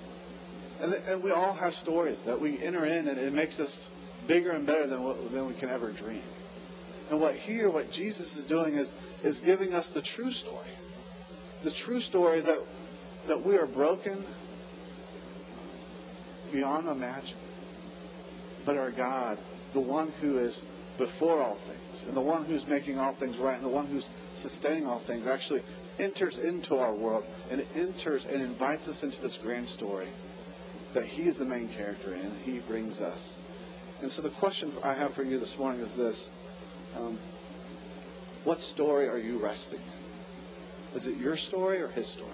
and, 0.81 0.93
th- 0.93 1.05
and 1.09 1.23
we 1.23 1.33
all 1.33 1.55
have 1.55 1.75
stories 1.75 2.23
that 2.23 2.41
we 2.41 2.63
enter 2.63 2.85
in, 2.85 3.09
and 3.09 3.19
it 3.19 3.33
makes 3.33 3.59
us 3.59 3.91
bigger 4.27 4.51
and 4.51 4.65
better 4.67 4.87
than 4.87 5.03
what, 5.03 5.33
than 5.33 5.47
we 5.49 5.55
can 5.55 5.69
ever 5.69 5.91
dream. 5.91 6.23
And 7.11 7.21
what 7.21 7.35
here, 7.35 7.71
what 7.71 7.91
Jesus 7.91 8.37
is 8.37 8.45
doing 8.45 8.75
is 8.75 8.95
is 9.23 9.41
giving 9.41 9.75
us 9.75 9.89
the 9.91 10.03
true 10.03 10.31
story, 10.31 10.71
the 11.65 11.71
true 11.71 12.01
story 12.01 12.41
that 12.41 12.59
that 13.27 13.45
we 13.45 13.57
are 13.57 13.67
broken 13.67 14.25
beyond 16.53 16.89
imagining. 16.89 17.43
But 18.65 18.77
our 18.77 18.91
God, 18.91 19.39
the 19.73 19.81
one 19.81 20.13
who 20.21 20.39
is 20.39 20.67
before 20.99 21.41
all 21.43 21.55
things, 21.55 22.07
and 22.07 22.15
the 22.15 22.21
one 22.21 22.45
who's 22.45 22.67
making 22.67 22.99
all 22.99 23.13
things 23.13 23.39
right, 23.39 23.57
and 23.57 23.65
the 23.65 23.71
one 23.71 23.87
who's 23.87 24.11
sustaining 24.35 24.87
all 24.87 24.99
things, 24.99 25.27
actually 25.27 25.63
enters 25.99 26.39
into 26.39 26.77
our 26.77 26.93
world 26.93 27.25
and 27.51 27.65
enters 27.75 28.27
and 28.27 28.43
invites 28.43 28.89
us 28.89 29.03
into 29.03 29.21
this 29.23 29.37
grand 29.37 29.69
story 29.69 30.09
that 30.95 31.05
He 31.05 31.25
is 31.25 31.39
the 31.39 31.45
main 31.45 31.69
character 31.69 32.15
in, 32.15 32.21
and 32.21 32.41
He 32.45 32.59
brings 32.61 33.01
us. 33.01 33.39
And 34.01 34.11
so 34.11 34.23
the 34.23 34.31
question 34.31 34.73
I 34.83 34.95
have 34.95 35.13
for 35.13 35.23
you 35.23 35.39
this 35.39 35.59
morning 35.59 35.81
is 35.81 35.97
this 35.97 36.31
um, 36.99 37.19
What 38.45 38.61
story 38.61 39.09
are 39.09 39.19
you 39.19 39.39
resting 39.39 39.81
in? 39.81 40.97
Is 40.97 41.07
it 41.07 41.17
your 41.17 41.37
story 41.37 41.81
or 41.81 41.89
His 41.89 42.07
story? 42.07 42.31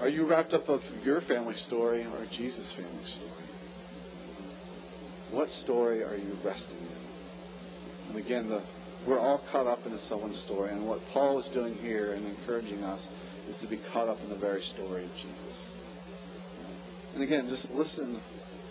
Are 0.00 0.08
you 0.08 0.24
wrapped 0.24 0.52
up 0.52 0.68
of 0.68 0.84
your 1.04 1.20
family 1.20 1.54
story 1.54 2.02
or 2.02 2.26
Jesus' 2.30 2.72
family 2.72 3.04
story? 3.04 3.30
What 5.30 5.50
story 5.50 6.04
are 6.04 6.16
you 6.16 6.36
resting 6.44 6.78
in? 6.78 8.10
And 8.10 8.18
again, 8.18 8.48
the, 8.48 8.60
we're 9.06 9.18
all 9.18 9.38
caught 9.38 9.66
up 9.66 9.86
into 9.86 9.98
someone's 9.98 10.38
story, 10.38 10.70
and 10.70 10.86
what 10.86 11.06
Paul 11.10 11.38
is 11.38 11.48
doing 11.48 11.76
here 11.82 12.12
and 12.12 12.26
encouraging 12.26 12.84
us 12.84 13.10
is 13.48 13.56
to 13.58 13.66
be 13.66 13.76
caught 13.76 14.08
up 14.08 14.22
in 14.22 14.28
the 14.28 14.36
very 14.36 14.60
story 14.60 15.04
of 15.04 15.16
Jesus. 15.16 15.72
And 17.14 17.22
again, 17.22 17.48
just 17.48 17.74
listen 17.74 18.20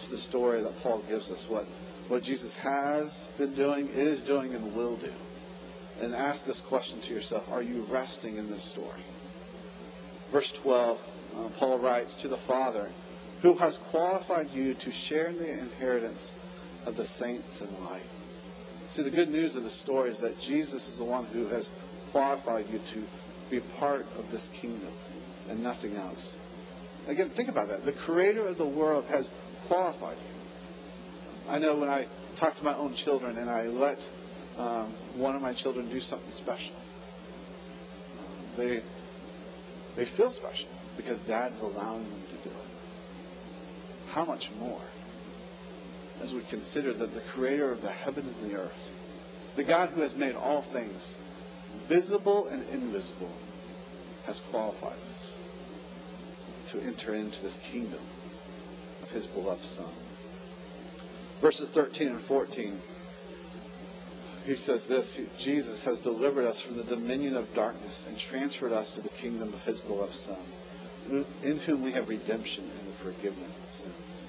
to 0.01 0.09
the 0.11 0.17
story 0.17 0.61
that 0.61 0.79
Paul 0.83 0.99
gives 1.09 1.31
us, 1.31 1.49
what, 1.49 1.65
what 2.07 2.23
Jesus 2.23 2.57
has 2.57 3.27
been 3.37 3.53
doing, 3.55 3.89
is 3.89 4.23
doing, 4.23 4.53
and 4.53 4.75
will 4.75 4.95
do. 4.97 5.13
And 6.01 6.13
ask 6.13 6.45
this 6.45 6.61
question 6.61 7.01
to 7.01 7.13
yourself 7.13 7.51
Are 7.51 7.61
you 7.61 7.85
resting 7.89 8.37
in 8.37 8.49
this 8.49 8.63
story? 8.63 9.01
Verse 10.31 10.51
12 10.51 10.99
uh, 11.35 11.49
Paul 11.57 11.79
writes 11.79 12.15
to 12.17 12.27
the 12.27 12.37
Father, 12.37 12.89
who 13.41 13.55
has 13.55 13.77
qualified 13.77 14.51
you 14.51 14.73
to 14.75 14.91
share 14.91 15.27
in 15.27 15.37
the 15.37 15.51
inheritance 15.51 16.33
of 16.85 16.95
the 16.95 17.05
saints 17.05 17.61
in 17.61 17.69
light. 17.85 18.05
See, 18.89 19.01
the 19.01 19.09
good 19.09 19.29
news 19.29 19.55
of 19.55 19.63
the 19.63 19.69
story 19.69 20.09
is 20.09 20.19
that 20.19 20.39
Jesus 20.39 20.87
is 20.87 20.97
the 20.97 21.03
one 21.03 21.25
who 21.25 21.47
has 21.47 21.69
qualified 22.11 22.69
you 22.71 22.79
to 22.79 23.03
be 23.49 23.59
part 23.59 24.05
of 24.17 24.31
this 24.31 24.47
kingdom 24.49 24.91
and 25.49 25.61
nothing 25.61 25.95
else. 25.95 26.37
Again, 27.07 27.29
think 27.29 27.49
about 27.49 27.67
that. 27.67 27.85
The 27.85 27.91
creator 27.91 28.45
of 28.45 28.57
the 28.57 28.65
world 28.65 29.05
has 29.05 29.29
qualified 29.67 30.17
you. 30.17 30.34
I 31.49 31.59
know 31.59 31.75
when 31.75 31.89
I 31.89 32.07
talk 32.35 32.55
to 32.57 32.63
my 32.63 32.75
own 32.75 32.93
children 32.93 33.37
and 33.37 33.49
I 33.49 33.67
let 33.67 34.09
um, 34.57 34.85
one 35.15 35.35
of 35.35 35.41
my 35.41 35.53
children 35.53 35.87
do 35.89 35.99
something 35.99 36.31
special, 36.31 36.75
they, 38.57 38.81
they 39.95 40.05
feel 40.05 40.31
special 40.31 40.69
because 40.97 41.21
dad's 41.21 41.61
allowing 41.61 42.03
them 42.03 42.21
to 42.29 42.49
do 42.49 42.49
it. 42.49 44.11
How 44.11 44.25
much 44.25 44.51
more 44.59 44.81
as 46.21 46.33
we 46.33 46.41
consider 46.41 46.93
that 46.93 47.13
the 47.13 47.19
creator 47.21 47.71
of 47.71 47.81
the 47.81 47.91
heavens 47.91 48.33
and 48.41 48.51
the 48.51 48.57
earth, 48.57 48.91
the 49.55 49.63
God 49.63 49.89
who 49.89 50.01
has 50.01 50.15
made 50.15 50.35
all 50.35 50.61
things, 50.61 51.17
visible 51.87 52.47
and 52.47 52.67
invisible, 52.69 53.31
has 54.25 54.41
qualified 54.41 54.97
us 55.13 55.37
to 56.67 56.81
enter 56.81 57.13
into 57.13 57.43
this 57.43 57.57
kingdom 57.57 57.99
of 59.03 59.11
his 59.11 59.27
beloved 59.27 59.63
Son. 59.63 59.85
Verses 61.41 61.69
13 61.69 62.07
and 62.09 62.21
14 62.21 62.81
he 64.45 64.55
says 64.55 64.85
this 64.85 65.19
Jesus 65.37 65.85
has 65.85 65.99
delivered 65.99 66.45
us 66.45 66.61
from 66.61 66.77
the 66.77 66.83
dominion 66.83 67.35
of 67.35 67.53
darkness 67.55 68.05
and 68.07 68.17
transferred 68.17 68.71
us 68.71 68.91
to 68.91 69.01
the 69.01 69.09
kingdom 69.09 69.51
of 69.53 69.63
his 69.63 69.81
beloved 69.81 70.13
Son, 70.13 70.37
in 71.43 71.57
whom 71.65 71.81
we 71.81 71.91
have 71.93 72.09
redemption 72.09 72.69
and 72.79 72.87
the 72.87 72.93
forgiveness 72.93 73.51
of 73.51 73.73
sins. 73.73 74.27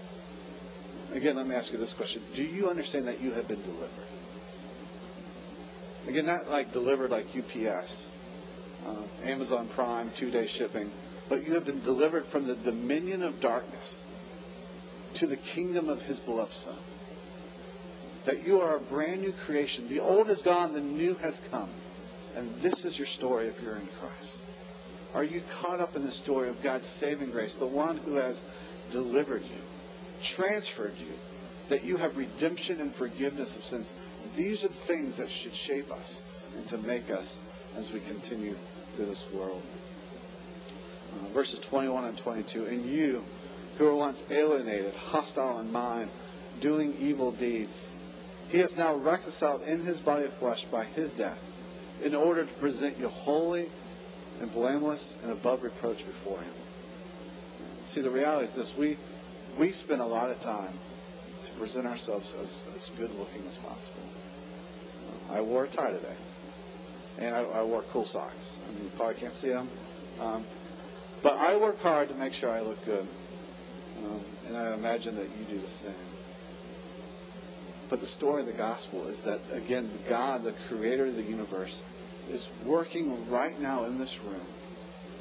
Again, 1.13 1.37
let 1.37 1.47
me 1.47 1.55
ask 1.55 1.71
you 1.73 1.79
this 1.79 1.93
question 1.93 2.23
Do 2.35 2.43
you 2.43 2.71
understand 2.71 3.07
that 3.09 3.21
you 3.21 3.33
have 3.33 3.47
been 3.47 3.63
delivered? 3.63 3.91
Again, 6.09 6.27
not 6.27 6.49
like 6.49 6.73
delivered 6.73 7.11
like 7.11 7.27
UPS, 7.37 8.09
uh, 8.87 8.95
Amazon 9.25 9.69
Prime, 9.69 10.11
two 10.17 10.31
day 10.31 10.47
shipping, 10.47 10.91
but 11.29 11.47
you 11.47 11.53
have 11.55 11.67
been 11.67 11.83
delivered 11.83 12.25
from 12.25 12.47
the 12.47 12.55
dominion 12.55 13.23
of 13.23 13.41
darkness 13.41 14.07
to 15.15 15.27
the 15.27 15.37
kingdom 15.37 15.91
of 15.91 16.03
his 16.03 16.19
beloved 16.19 16.55
Son 16.55 16.77
that 18.27 18.45
you 18.45 18.61
are 18.61 18.77
a 18.77 18.81
brand 18.81 19.23
new 19.23 19.33
creation. 19.33 19.89
The 19.89 20.01
old 20.01 20.29
is 20.29 20.43
gone, 20.43 20.73
the 20.73 20.81
new 20.81 21.15
has 21.15 21.41
come. 21.51 21.71
And 22.35 22.53
this 22.57 22.85
is 22.85 22.99
your 22.99 23.07
story 23.07 23.47
if 23.47 23.63
you're 23.63 23.77
in 23.77 23.87
Christ. 24.01 24.43
Are 25.15 25.25
you 25.25 25.43
caught 25.61 25.81
up 25.81 25.97
in 25.97 26.05
the 26.05 26.13
story 26.13 26.51
of 26.51 26.63
God's 26.63 26.89
saving 26.89 27.31
grace, 27.31 27.55
the 27.55 27.67
one 27.67 27.97
who 27.99 28.17
has 28.17 28.45
delivered 28.91 29.43
you, 29.43 29.63
transferred 30.23 30.93
you, 30.99 31.15
that 31.69 31.85
you 31.85 31.97
have 31.97 32.19
redemption 32.19 32.81
and 32.81 32.93
forgiveness 32.93 33.57
of 33.57 33.65
sins? 33.65 33.95
These 34.35 34.65
are 34.65 34.69
the 34.69 34.75
things 34.75 35.17
that 35.17 35.31
should 35.31 35.55
shape 35.55 35.91
us 35.91 36.23
and 36.57 36.67
to 36.67 36.79
make 36.79 37.11
us 37.11 37.43
as 37.79 37.93
we 37.93 38.01
continue 38.01 38.57
through 38.93 39.07
this 39.07 39.27
world. 39.33 39.63
Uh, 41.15 41.29
verses 41.29 41.61
21 41.61 42.05
and 42.05 42.19
22. 42.19 42.67
And 42.67 42.85
you, 42.85 43.25
who 43.79 43.85
were 43.85 43.95
once 43.95 44.25
alienated, 44.31 44.95
hostile 44.95 45.61
in 45.61 45.73
mind, 45.73 46.11
doing 46.61 46.95
evil 46.99 47.31
deeds, 47.31 47.89
he 48.49 48.59
has 48.59 48.77
now 48.77 48.95
reconciled 48.95 49.63
in 49.63 49.85
his 49.85 50.01
body 50.01 50.25
of 50.25 50.33
flesh 50.33 50.65
by 50.65 50.85
his 50.85 51.11
death 51.11 51.43
in 52.03 52.15
order 52.15 52.45
to 52.45 52.53
present 52.55 52.99
you 52.99 53.09
holy 53.09 53.71
and 54.41 54.53
blameless 54.53 55.17
and 55.23 55.33
above 55.33 55.63
reproach 55.63 56.07
before 56.07 56.39
him. 56.39 56.53
See, 57.85 58.01
the 58.01 58.11
reality 58.11 58.47
is 58.47 58.55
this 58.55 58.77
we, 58.77 58.97
we 59.59 59.71
spend 59.71 60.01
a 60.01 60.07
lot 60.07 60.31
of 60.31 60.41
time 60.41 60.73
to 61.45 61.53
present 61.53 61.87
ourselves 61.87 62.35
as, 62.43 62.65
as 62.77 62.91
good 62.99 63.11
looking 63.19 63.47
as 63.49 63.57
possible. 63.57 64.03
I 65.33 65.41
wore 65.41 65.65
a 65.65 65.69
tie 65.69 65.91
today, 65.91 66.17
and 67.19 67.35
I, 67.35 67.41
I 67.41 67.63
wore 67.63 67.83
cool 67.83 68.05
socks. 68.05 68.57
I 68.69 68.75
mean, 68.75 68.85
you 68.85 68.91
probably 68.97 69.15
can't 69.15 69.35
see 69.35 69.49
them. 69.49 69.69
Um, 70.21 70.45
but 71.23 71.39
I 71.39 71.57
work 71.57 71.81
hard 71.83 72.09
to 72.11 72.15
make 72.15 72.33
sure 72.33 72.51
I 72.51 72.61
look 72.61 72.85
good. 72.85 73.07
Um, 74.05 74.21
and 74.47 74.57
I 74.57 74.75
imagine 74.75 75.17
that 75.17 75.25
you 75.25 75.45
do 75.49 75.59
the 75.59 75.69
same. 75.69 75.93
But 77.89 78.01
the 78.01 78.07
story 78.07 78.41
of 78.41 78.47
the 78.47 78.53
gospel 78.53 79.07
is 79.07 79.21
that, 79.23 79.41
again, 79.53 79.89
God, 80.09 80.43
the 80.43 80.53
creator 80.69 81.07
of 81.07 81.17
the 81.17 81.23
universe, 81.23 81.83
is 82.31 82.51
working 82.65 83.31
right 83.31 83.59
now 83.61 83.85
in 83.85 83.99
this 83.99 84.21
room 84.21 84.41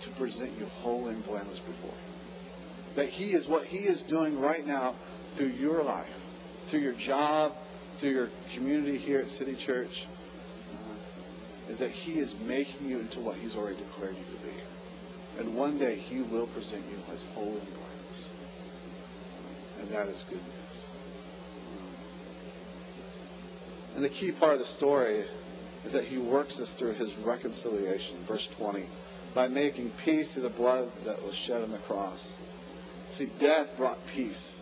to 0.01 0.10
present 0.12 0.51
you 0.60 0.65
whole 0.82 1.08
and 1.08 1.23
blameless 1.25 1.60
before 1.60 1.91
Him. 1.91 2.95
That 2.95 3.10
He 3.10 3.34
is 3.34 3.47
what 3.47 3.65
He 3.65 3.80
is 3.80 4.01
doing 4.01 4.39
right 4.39 4.65
now 4.65 4.95
through 5.34 5.49
your 5.49 5.84
life, 5.84 6.19
through 6.65 6.80
your 6.80 6.93
job, 6.93 7.56
through 7.97 8.12
your 8.12 8.30
community 8.51 8.97
here 8.97 9.19
at 9.19 9.30
City 9.30 9.56
Church, 9.56 10.08
uh, 10.73 11.71
is 11.71 11.80
that 11.80 11.91
He 11.91 12.13
is 12.13 12.36
making 12.47 12.89
you 12.89 12.99
into 12.99 13.19
what 13.19 13.36
He's 13.38 13.56
already 13.56 13.78
declared 13.78 14.15
you 14.15 14.38
to 14.38 14.43
be. 14.43 15.39
And 15.39 15.56
one 15.56 15.78
day 15.78 15.97
He 15.97 16.21
will 16.21 16.47
present 16.47 16.84
you 16.89 17.13
as 17.13 17.25
whole 17.36 17.43
and 17.43 17.67
blameless. 17.67 18.32
And 19.80 19.89
that 19.89 20.08
is 20.08 20.23
good 20.28 20.41
news. 20.41 20.55
And 23.96 24.04
the 24.04 24.10
key 24.10 24.32
part 24.32 24.54
of 24.54 24.60
the 24.60 24.66
story 24.66 25.24
is 25.86 25.94
that 25.94 26.04
he 26.04 26.18
works 26.18 26.60
us 26.60 26.74
through 26.74 26.94
his 26.94 27.16
reconciliation, 27.16 28.18
verse 28.20 28.48
20, 28.48 28.86
by 29.34 29.48
making 29.48 29.92
peace 30.04 30.34
through 30.34 30.44
the 30.44 30.50
blood 30.50 30.92
that 31.06 31.24
was 31.26 31.36
shed 31.36 31.62
on 31.62 31.72
the 31.72 31.78
cross. 31.78 32.38
See, 33.08 33.30
death 33.40 33.78
brought 33.78 34.06
peace. 34.08 34.60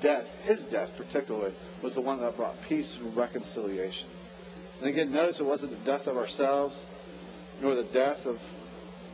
Death, 0.00 0.36
his 0.44 0.66
death 0.66 0.96
particularly, 0.96 1.52
was 1.82 1.94
the 1.94 2.00
one 2.00 2.20
that 2.20 2.36
brought 2.36 2.60
peace 2.62 2.98
and 2.98 3.16
reconciliation. 3.16 4.08
And 4.80 4.88
again, 4.88 5.12
notice 5.12 5.40
it 5.40 5.46
wasn't 5.46 5.72
the 5.72 5.90
death 5.90 6.06
of 6.06 6.16
ourselves, 6.16 6.84
nor 7.62 7.74
the 7.74 7.84
death 7.84 8.26
of 8.26 8.42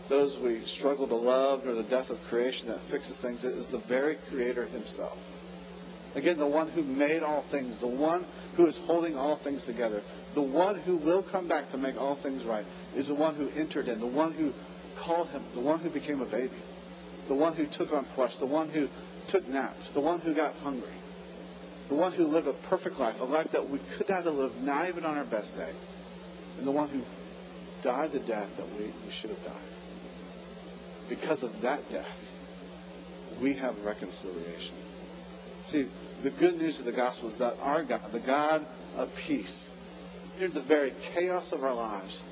those 0.09 0.39
we 0.39 0.61
struggle 0.61 1.07
to 1.09 1.15
love, 1.15 1.65
nor 1.65 1.75
the 1.75 1.83
death 1.83 2.11
of 2.11 2.23
creation 2.27 2.69
that 2.69 2.81
fixes 2.81 3.19
things. 3.21 3.45
It 3.45 3.57
is 3.57 3.69
the 3.69 3.79
very 3.79 4.15
Creator 4.15 4.67
himself. 4.67 5.19
Again, 6.17 6.39
the 6.39 6.47
one 6.47 6.69
who 6.69 6.83
made 6.83 7.23
all 7.23 7.43
things, 7.43 7.79
the 7.79 7.87
one 7.87 8.25
who 8.57 8.67
is 8.67 8.79
holding 8.79 9.19
all 9.19 9.37
things 9.37 9.65
together, 9.65 10.01
the 10.33 10.41
one 10.41 10.77
who 10.77 10.97
will 10.97 11.23
come 11.23 11.47
back 11.47 11.69
to 11.69 11.79
make 11.79 12.01
all 12.01 12.15
things 12.15 12.43
right, 12.45 12.65
is 12.97 13.09
the 13.09 13.15
one 13.15 13.35
who 13.35 13.51
entered 13.51 13.87
in, 13.87 14.01
the 14.01 14.07
one 14.07 14.33
who 14.33 14.55
called 14.97 15.29
him, 15.29 15.43
the 15.55 15.61
one 15.61 15.79
who 15.81 15.91
became 15.91 16.23
a 16.23 16.25
baby, 16.25 16.57
the 17.29 17.35
one 17.35 17.53
who 17.53 17.67
took 17.67 17.93
on 17.93 18.05
flesh, 18.05 18.37
the 18.37 18.47
one 18.47 18.71
who 18.71 18.89
took 19.27 19.47
naps, 19.47 19.91
the 19.91 20.01
one 20.01 20.21
who 20.21 20.33
got 20.33 20.55
hungry, 20.65 20.89
the 21.91 21.95
one 21.95 22.13
who 22.13 22.27
lived 22.27 22.49
a 22.49 22.55
perfect 22.55 22.99
life, 22.99 23.21
a 23.21 23.25
life 23.25 23.51
that 23.51 23.69
we 23.69 23.79
could 23.93 24.09
not 24.09 24.25
have 24.25 24.35
lived, 24.35 24.63
not 24.65 24.89
even 24.89 25.05
on 25.05 25.19
our 25.19 25.25
best 25.25 25.55
day, 25.55 25.73
and 26.57 26.67
the 26.67 26.73
one 26.73 26.89
who 26.89 27.03
died 27.83 28.13
the 28.13 28.21
death 28.21 28.57
that 28.57 28.67
we, 28.79 28.87
we 29.05 29.11
should 29.11 29.29
have 29.29 29.45
died. 29.45 29.55
Because 31.11 31.43
of 31.43 31.61
that 31.61 31.93
death, 31.93 32.33
we 33.39 33.53
have 33.53 33.85
reconciliation. 33.85 34.75
See, 35.65 35.87
the 36.23 36.31
good 36.31 36.59
news 36.59 36.79
of 36.79 36.85
the 36.85 36.93
gospel 36.93 37.29
is 37.29 37.39
that 37.39 37.57
our 37.63 37.83
God, 37.83 38.01
the 38.13 38.21
God 38.21 38.65
of 38.97 39.15
peace, 39.17 39.73
entered 40.37 40.55
the 40.55 40.61
very 40.61 40.93
chaos 41.15 41.53
of 41.53 41.65
our 41.65 41.75
lives 41.75 42.25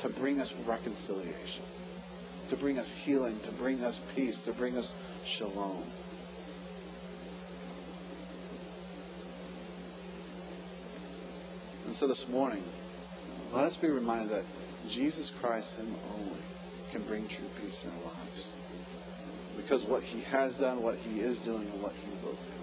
to 0.00 0.08
bring 0.08 0.40
us 0.40 0.54
reconciliation, 0.66 1.64
to 2.48 2.56
bring 2.56 2.78
us 2.78 2.92
healing, 2.92 3.38
to 3.40 3.52
bring 3.52 3.84
us 3.84 4.00
peace, 4.14 4.40
to 4.42 4.52
bring 4.52 4.76
us 4.76 4.94
shalom. 5.24 5.82
And 11.86 11.94
so 11.94 12.06
this 12.06 12.28
morning, 12.28 12.62
let 13.52 13.64
us 13.64 13.76
be 13.76 13.88
reminded 13.88 14.30
that 14.30 14.44
Jesus 14.88 15.30
Christ, 15.30 15.78
Him 15.78 15.94
only, 16.14 16.40
can 16.90 17.02
bring 17.02 17.28
true 17.28 17.46
peace 17.60 17.84
in 17.84 17.90
our 17.90 18.12
lives. 18.12 18.52
Because 19.56 19.84
what 19.84 20.02
He 20.02 20.20
has 20.22 20.58
done, 20.58 20.82
what 20.82 20.96
He 20.96 21.20
is 21.20 21.38
doing, 21.38 21.62
and 21.72 21.82
what 21.82 21.92
He 21.92 22.10
will 22.24 22.32
do. 22.32 22.53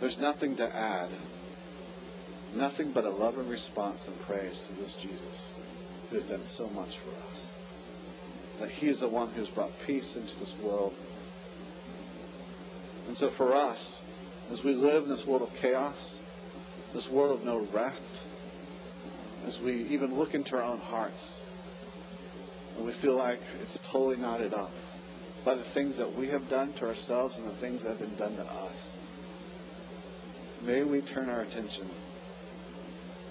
There's 0.00 0.18
nothing 0.18 0.56
to 0.56 0.74
add. 0.74 1.08
Nothing 2.54 2.92
but 2.92 3.04
a 3.04 3.10
love 3.10 3.38
and 3.38 3.50
response 3.50 4.06
and 4.06 4.18
praise 4.20 4.68
to 4.68 4.74
this 4.74 4.94
Jesus 4.94 5.52
who 6.08 6.16
has 6.16 6.26
done 6.26 6.42
so 6.42 6.68
much 6.68 6.98
for 6.98 7.10
us. 7.30 7.54
That 8.60 8.70
he 8.70 8.88
is 8.88 9.00
the 9.00 9.08
one 9.08 9.28
who 9.28 9.40
has 9.40 9.48
brought 9.48 9.78
peace 9.86 10.16
into 10.16 10.38
this 10.38 10.56
world. 10.58 10.94
And 13.06 13.16
so 13.16 13.28
for 13.28 13.54
us, 13.54 14.02
as 14.50 14.64
we 14.64 14.74
live 14.74 15.04
in 15.04 15.08
this 15.08 15.26
world 15.26 15.42
of 15.42 15.54
chaos, 15.56 16.20
this 16.94 17.10
world 17.10 17.32
of 17.32 17.44
no 17.44 17.66
rest, 17.72 18.22
as 19.46 19.60
we 19.60 19.74
even 19.84 20.14
look 20.14 20.34
into 20.34 20.56
our 20.56 20.62
own 20.62 20.78
hearts, 20.78 21.40
and 22.76 22.86
we 22.86 22.92
feel 22.92 23.14
like 23.14 23.40
it's 23.60 23.78
totally 23.80 24.16
knotted 24.16 24.54
up 24.54 24.72
by 25.44 25.54
the 25.54 25.62
things 25.62 25.96
that 25.96 26.14
we 26.14 26.28
have 26.28 26.48
done 26.48 26.72
to 26.74 26.86
ourselves 26.86 27.38
and 27.38 27.46
the 27.46 27.52
things 27.52 27.82
that 27.82 27.90
have 27.90 27.98
been 27.98 28.16
done 28.16 28.36
to 28.36 28.44
us. 28.44 28.96
May 30.62 30.82
we 30.82 31.00
turn 31.00 31.28
our 31.28 31.40
attention 31.40 31.88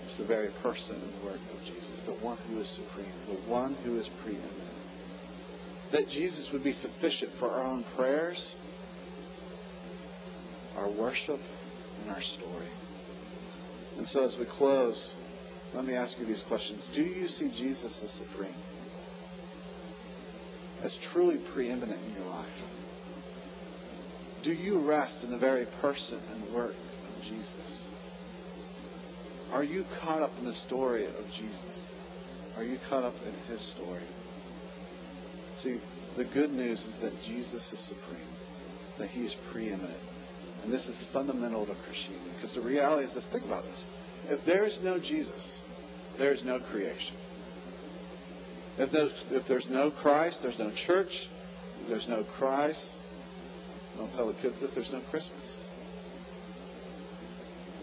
to 0.09 0.17
the 0.17 0.23
very 0.23 0.47
person 0.47 0.95
and 0.95 1.23
work 1.23 1.39
of 1.53 1.65
Jesus, 1.65 2.01
the 2.01 2.11
one 2.13 2.37
who 2.49 2.59
is 2.59 2.67
supreme, 2.67 3.05
the 3.27 3.33
one 3.49 3.75
who 3.83 3.97
is 3.97 4.07
preeminent. 4.07 4.51
That 5.91 6.07
Jesus 6.07 6.51
would 6.51 6.63
be 6.63 6.71
sufficient 6.71 7.31
for 7.31 7.51
our 7.51 7.63
own 7.63 7.83
prayers, 7.95 8.55
our 10.77 10.87
worship, 10.87 11.41
and 12.01 12.15
our 12.15 12.21
story. 12.21 12.67
And 13.97 14.07
so 14.07 14.23
as 14.23 14.37
we 14.37 14.45
close, 14.45 15.15
let 15.73 15.85
me 15.85 15.95
ask 15.95 16.19
you 16.19 16.25
these 16.25 16.43
questions. 16.43 16.87
Do 16.87 17.03
you 17.03 17.27
see 17.27 17.49
Jesus 17.49 18.01
as 18.03 18.11
supreme? 18.11 18.53
As 20.81 20.97
truly 20.97 21.37
preeminent 21.37 21.99
in 22.07 22.21
your 22.21 22.31
life? 22.31 22.63
Do 24.43 24.53
you 24.53 24.77
rest 24.77 25.23
in 25.25 25.31
the 25.31 25.37
very 25.37 25.65
person 25.65 26.19
and 26.33 26.53
work 26.53 26.75
Jesus? 27.27 27.89
Are 29.53 29.63
you 29.63 29.85
caught 29.99 30.21
up 30.21 30.31
in 30.39 30.45
the 30.45 30.53
story 30.53 31.05
of 31.05 31.31
Jesus? 31.31 31.91
Are 32.57 32.63
you 32.63 32.77
caught 32.89 33.03
up 33.03 33.15
in 33.25 33.33
his 33.49 33.61
story? 33.61 34.01
See, 35.55 35.79
the 36.15 36.25
good 36.25 36.53
news 36.53 36.85
is 36.85 36.97
that 36.99 37.21
Jesus 37.21 37.71
is 37.71 37.79
supreme, 37.79 38.19
that 38.97 39.09
he 39.09 39.23
is 39.23 39.33
preeminent. 39.33 39.99
And 40.63 40.73
this 40.73 40.87
is 40.87 41.03
fundamental 41.03 41.65
to 41.65 41.73
Christianity. 41.73 42.29
Because 42.35 42.55
the 42.55 42.61
reality 42.61 43.05
is 43.05 43.13
this 43.13 43.25
think 43.25 43.45
about 43.45 43.63
this. 43.63 43.85
If 44.29 44.43
there 44.43 44.65
is 44.65 44.81
no 44.81 44.99
Jesus, 44.99 45.61
there 46.17 46.31
is 46.31 46.43
no 46.43 46.59
creation. 46.59 47.15
If 48.77 48.91
there's, 48.91 49.23
if 49.31 49.47
there's 49.47 49.69
no 49.69 49.89
Christ, 49.89 50.41
there's 50.41 50.59
no 50.59 50.71
church. 50.71 51.29
If 51.81 51.89
there's 51.89 52.09
no 52.09 52.23
Christ, 52.23 52.97
don't 53.97 54.13
tell 54.13 54.27
the 54.27 54.33
kids 54.33 54.59
this, 54.59 54.73
there's 54.73 54.91
no 54.91 54.99
Christmas 54.99 55.66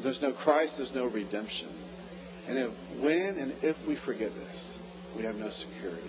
there's 0.05 0.23
no 0.23 0.33
Christ, 0.33 0.77
there's 0.77 0.95
no 0.95 1.07
redemption. 1.07 1.69
And 2.47 2.59
if, 2.59 2.71
when 3.01 3.39
and 3.39 3.53
if 3.63 3.87
we 3.87 3.95
forget 3.95 4.35
this, 4.35 4.79
we 5.17 5.25
have 5.25 5.37
no 5.37 5.49
security. 5.49 6.03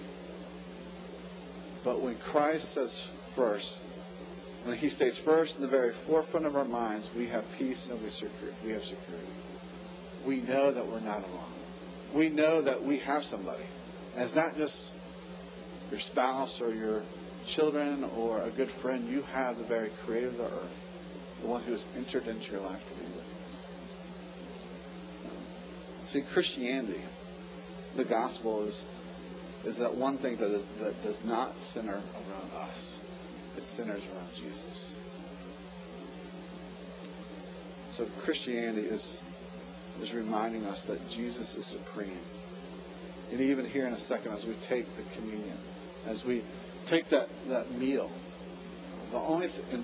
But 1.84 2.02
when 2.02 2.16
Christ 2.16 2.74
says 2.74 3.10
first, 3.36 3.82
when 4.64 4.76
he 4.76 4.90
stays 4.90 5.18
first 5.18 5.56
in 5.56 5.62
the 5.62 5.68
very 5.68 5.94
forefront 5.94 6.46
of 6.46 6.56
our 6.56 6.66
minds, 6.66 7.10
we 7.16 7.28
have 7.28 7.44
peace 7.58 7.90
and 7.90 8.02
we, 8.02 8.10
secure, 8.10 8.52
we 8.64 8.72
have 8.72 8.84
security. 8.84 9.28
We 10.26 10.42
know 10.42 10.72
that 10.72 10.86
we're 10.86 11.00
not 11.02 11.20
alone. 11.20 11.54
We 12.14 12.30
know 12.30 12.62
that 12.62 12.84
we 12.84 12.98
have 13.00 13.24
somebody. 13.24 13.64
And 14.16 14.24
it's 14.24 14.36
not 14.36 14.58
just 14.58 14.94
your 15.92 16.00
spouse 16.00 16.62
or 16.62 16.74
your 16.74 17.04
children 17.46 18.04
or 18.18 18.42
a 18.42 18.50
good 18.50 18.70
friend. 18.70 19.08
You 19.08 19.22
have 19.34 19.58
the 19.58 19.64
very 19.64 19.90
creator 20.04 20.28
of 20.28 20.38
the 20.38 20.46
earth, 20.46 21.38
the 21.42 21.48
one 21.48 21.62
who 21.62 21.72
has 21.72 21.86
entered 21.96 22.28
into 22.28 22.52
your 22.52 22.62
life 22.62 22.86
to 22.88 22.94
be. 22.96 23.15
See, 26.06 26.22
Christianity, 26.22 27.02
the 27.96 28.06
gospel 28.06 28.64
is 28.64 28.86
is 29.66 29.78
that 29.78 29.96
one 29.96 30.18
thing 30.18 30.36
that, 30.38 30.52
is, 30.52 30.66
that 30.80 31.02
does 31.04 31.26
not 31.26 31.60
center 31.60 31.94
around 31.94 32.52
us. 32.62 33.00
It 33.58 33.64
centers 33.64 34.06
around 34.06 34.34
Jesus. 34.34 34.96
So 37.90 38.06
Christianity 38.22 38.88
is, 38.88 39.20
is 40.02 40.14
reminding 40.14 40.66
us 40.66 40.84
that 40.84 41.10
Jesus 41.10 41.56
is 41.58 41.66
supreme. 41.66 42.20
And 43.32 43.42
even 43.42 43.66
here 43.66 43.88
in 43.88 43.94
a 43.94 43.98
second, 43.98 44.34
as 44.34 44.46
we 44.46 44.54
take 44.56 44.86
the 44.98 45.04
communion, 45.16 45.58
as 46.06 46.26
we 46.26 46.44
take 46.86 47.10
that, 47.10 47.30
that 47.48 47.72
meal, 47.72 48.12
the 49.12 49.18
only 49.18 49.48
th- 49.48 49.64
in 49.72 49.84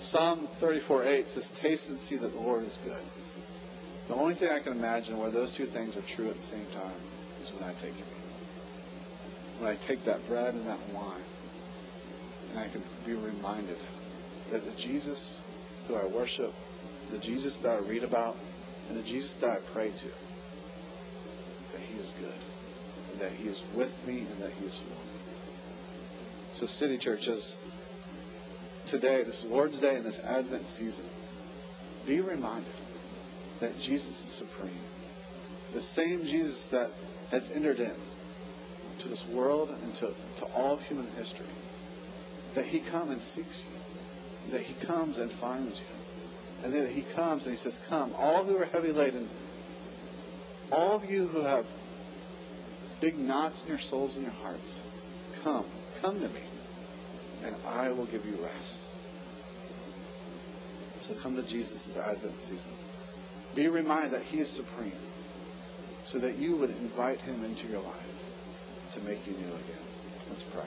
Psalm 0.00 0.48
34 0.58 1.04
8 1.04 1.28
says, 1.28 1.50
Taste 1.50 1.88
and 1.90 1.98
see 1.98 2.16
that 2.16 2.32
the 2.32 2.40
Lord 2.40 2.64
is 2.64 2.78
good. 2.84 3.02
The 4.10 4.16
only 4.16 4.34
thing 4.34 4.50
I 4.50 4.58
can 4.58 4.72
imagine 4.72 5.18
where 5.18 5.30
those 5.30 5.54
two 5.54 5.66
things 5.66 5.96
are 5.96 6.02
true 6.02 6.28
at 6.28 6.36
the 6.36 6.42
same 6.42 6.66
time 6.74 6.98
is 7.40 7.52
when 7.52 7.62
I 7.62 7.72
take 7.74 7.92
communion 7.92 8.20
when 9.60 9.70
I 9.70 9.76
take 9.76 10.02
that 10.04 10.26
bread 10.26 10.54
and 10.54 10.66
that 10.66 10.80
wine, 10.92 11.22
and 12.50 12.58
I 12.58 12.66
can 12.66 12.82
be 13.06 13.14
reminded 13.14 13.76
that 14.50 14.64
the 14.64 14.70
Jesus 14.80 15.40
who 15.86 15.94
I 15.94 16.06
worship, 16.06 16.52
the 17.12 17.18
Jesus 17.18 17.58
that 17.58 17.76
I 17.76 17.78
read 17.86 18.02
about, 18.02 18.36
and 18.88 18.98
the 18.98 19.02
Jesus 19.02 19.34
that 19.34 19.50
I 19.50 19.56
pray 19.72 19.90
to, 19.90 20.08
that 21.72 21.80
He 21.80 22.00
is 22.00 22.12
good, 22.18 22.32
and 23.12 23.20
that 23.20 23.30
He 23.30 23.46
is 23.48 23.62
with 23.74 24.04
me, 24.08 24.20
and 24.20 24.42
that 24.42 24.50
He 24.58 24.66
is 24.66 24.78
for 24.78 24.88
me. 24.88 25.10
So, 26.52 26.66
City 26.66 26.98
Churches, 26.98 27.56
today, 28.86 29.22
this 29.22 29.44
Lord's 29.44 29.78
Day, 29.78 29.94
and 29.94 30.04
this 30.04 30.18
Advent 30.18 30.66
season, 30.66 31.04
be 32.06 32.20
reminded 32.20 32.72
that 33.60 33.78
Jesus 33.78 34.08
is 34.08 34.32
supreme. 34.32 34.70
The 35.72 35.80
same 35.80 36.24
Jesus 36.24 36.68
that 36.68 36.90
has 37.30 37.50
entered 37.52 37.78
in 37.78 37.94
to 38.98 39.08
this 39.08 39.26
world 39.28 39.70
and 39.82 39.94
to, 39.96 40.12
to 40.36 40.44
all 40.56 40.74
of 40.74 40.82
human 40.82 41.06
history. 41.16 41.46
That 42.54 42.64
he 42.64 42.80
comes 42.80 43.10
and 43.10 43.20
seeks 43.20 43.64
you. 43.64 44.52
That 44.52 44.62
he 44.62 44.74
comes 44.84 45.18
and 45.18 45.30
finds 45.30 45.80
you. 45.80 45.86
And 46.64 46.72
then 46.72 46.90
he 46.90 47.02
comes 47.02 47.46
and 47.46 47.52
he 47.52 47.56
says, 47.56 47.80
Come, 47.88 48.12
all 48.18 48.44
who 48.44 48.56
are 48.56 48.66
heavy 48.66 48.92
laden, 48.92 49.28
all 50.70 50.96
of 50.96 51.10
you 51.10 51.28
who 51.28 51.42
have 51.42 51.66
big 53.00 53.18
knots 53.18 53.62
in 53.62 53.68
your 53.68 53.78
souls 53.78 54.16
and 54.16 54.24
your 54.24 54.34
hearts, 54.34 54.82
come, 55.42 55.64
come 56.02 56.20
to 56.20 56.28
me, 56.28 56.42
and 57.44 57.54
I 57.66 57.90
will 57.90 58.04
give 58.06 58.26
you 58.26 58.38
rest. 58.42 58.88
So 61.00 61.14
come 61.14 61.34
to 61.36 61.42
Jesus' 61.42 61.96
Advent 61.96 62.38
season. 62.38 62.72
Be 63.54 63.68
reminded 63.68 64.12
that 64.12 64.22
he 64.22 64.38
is 64.38 64.48
supreme, 64.48 64.92
so 66.04 66.18
that 66.18 66.36
you 66.36 66.56
would 66.56 66.70
invite 66.70 67.20
him 67.20 67.44
into 67.44 67.66
your 67.66 67.80
life 67.80 68.90
to 68.92 69.00
make 69.00 69.26
you 69.26 69.32
new 69.32 69.48
again. 69.48 69.84
Let's 70.28 70.42
pray. 70.42 70.64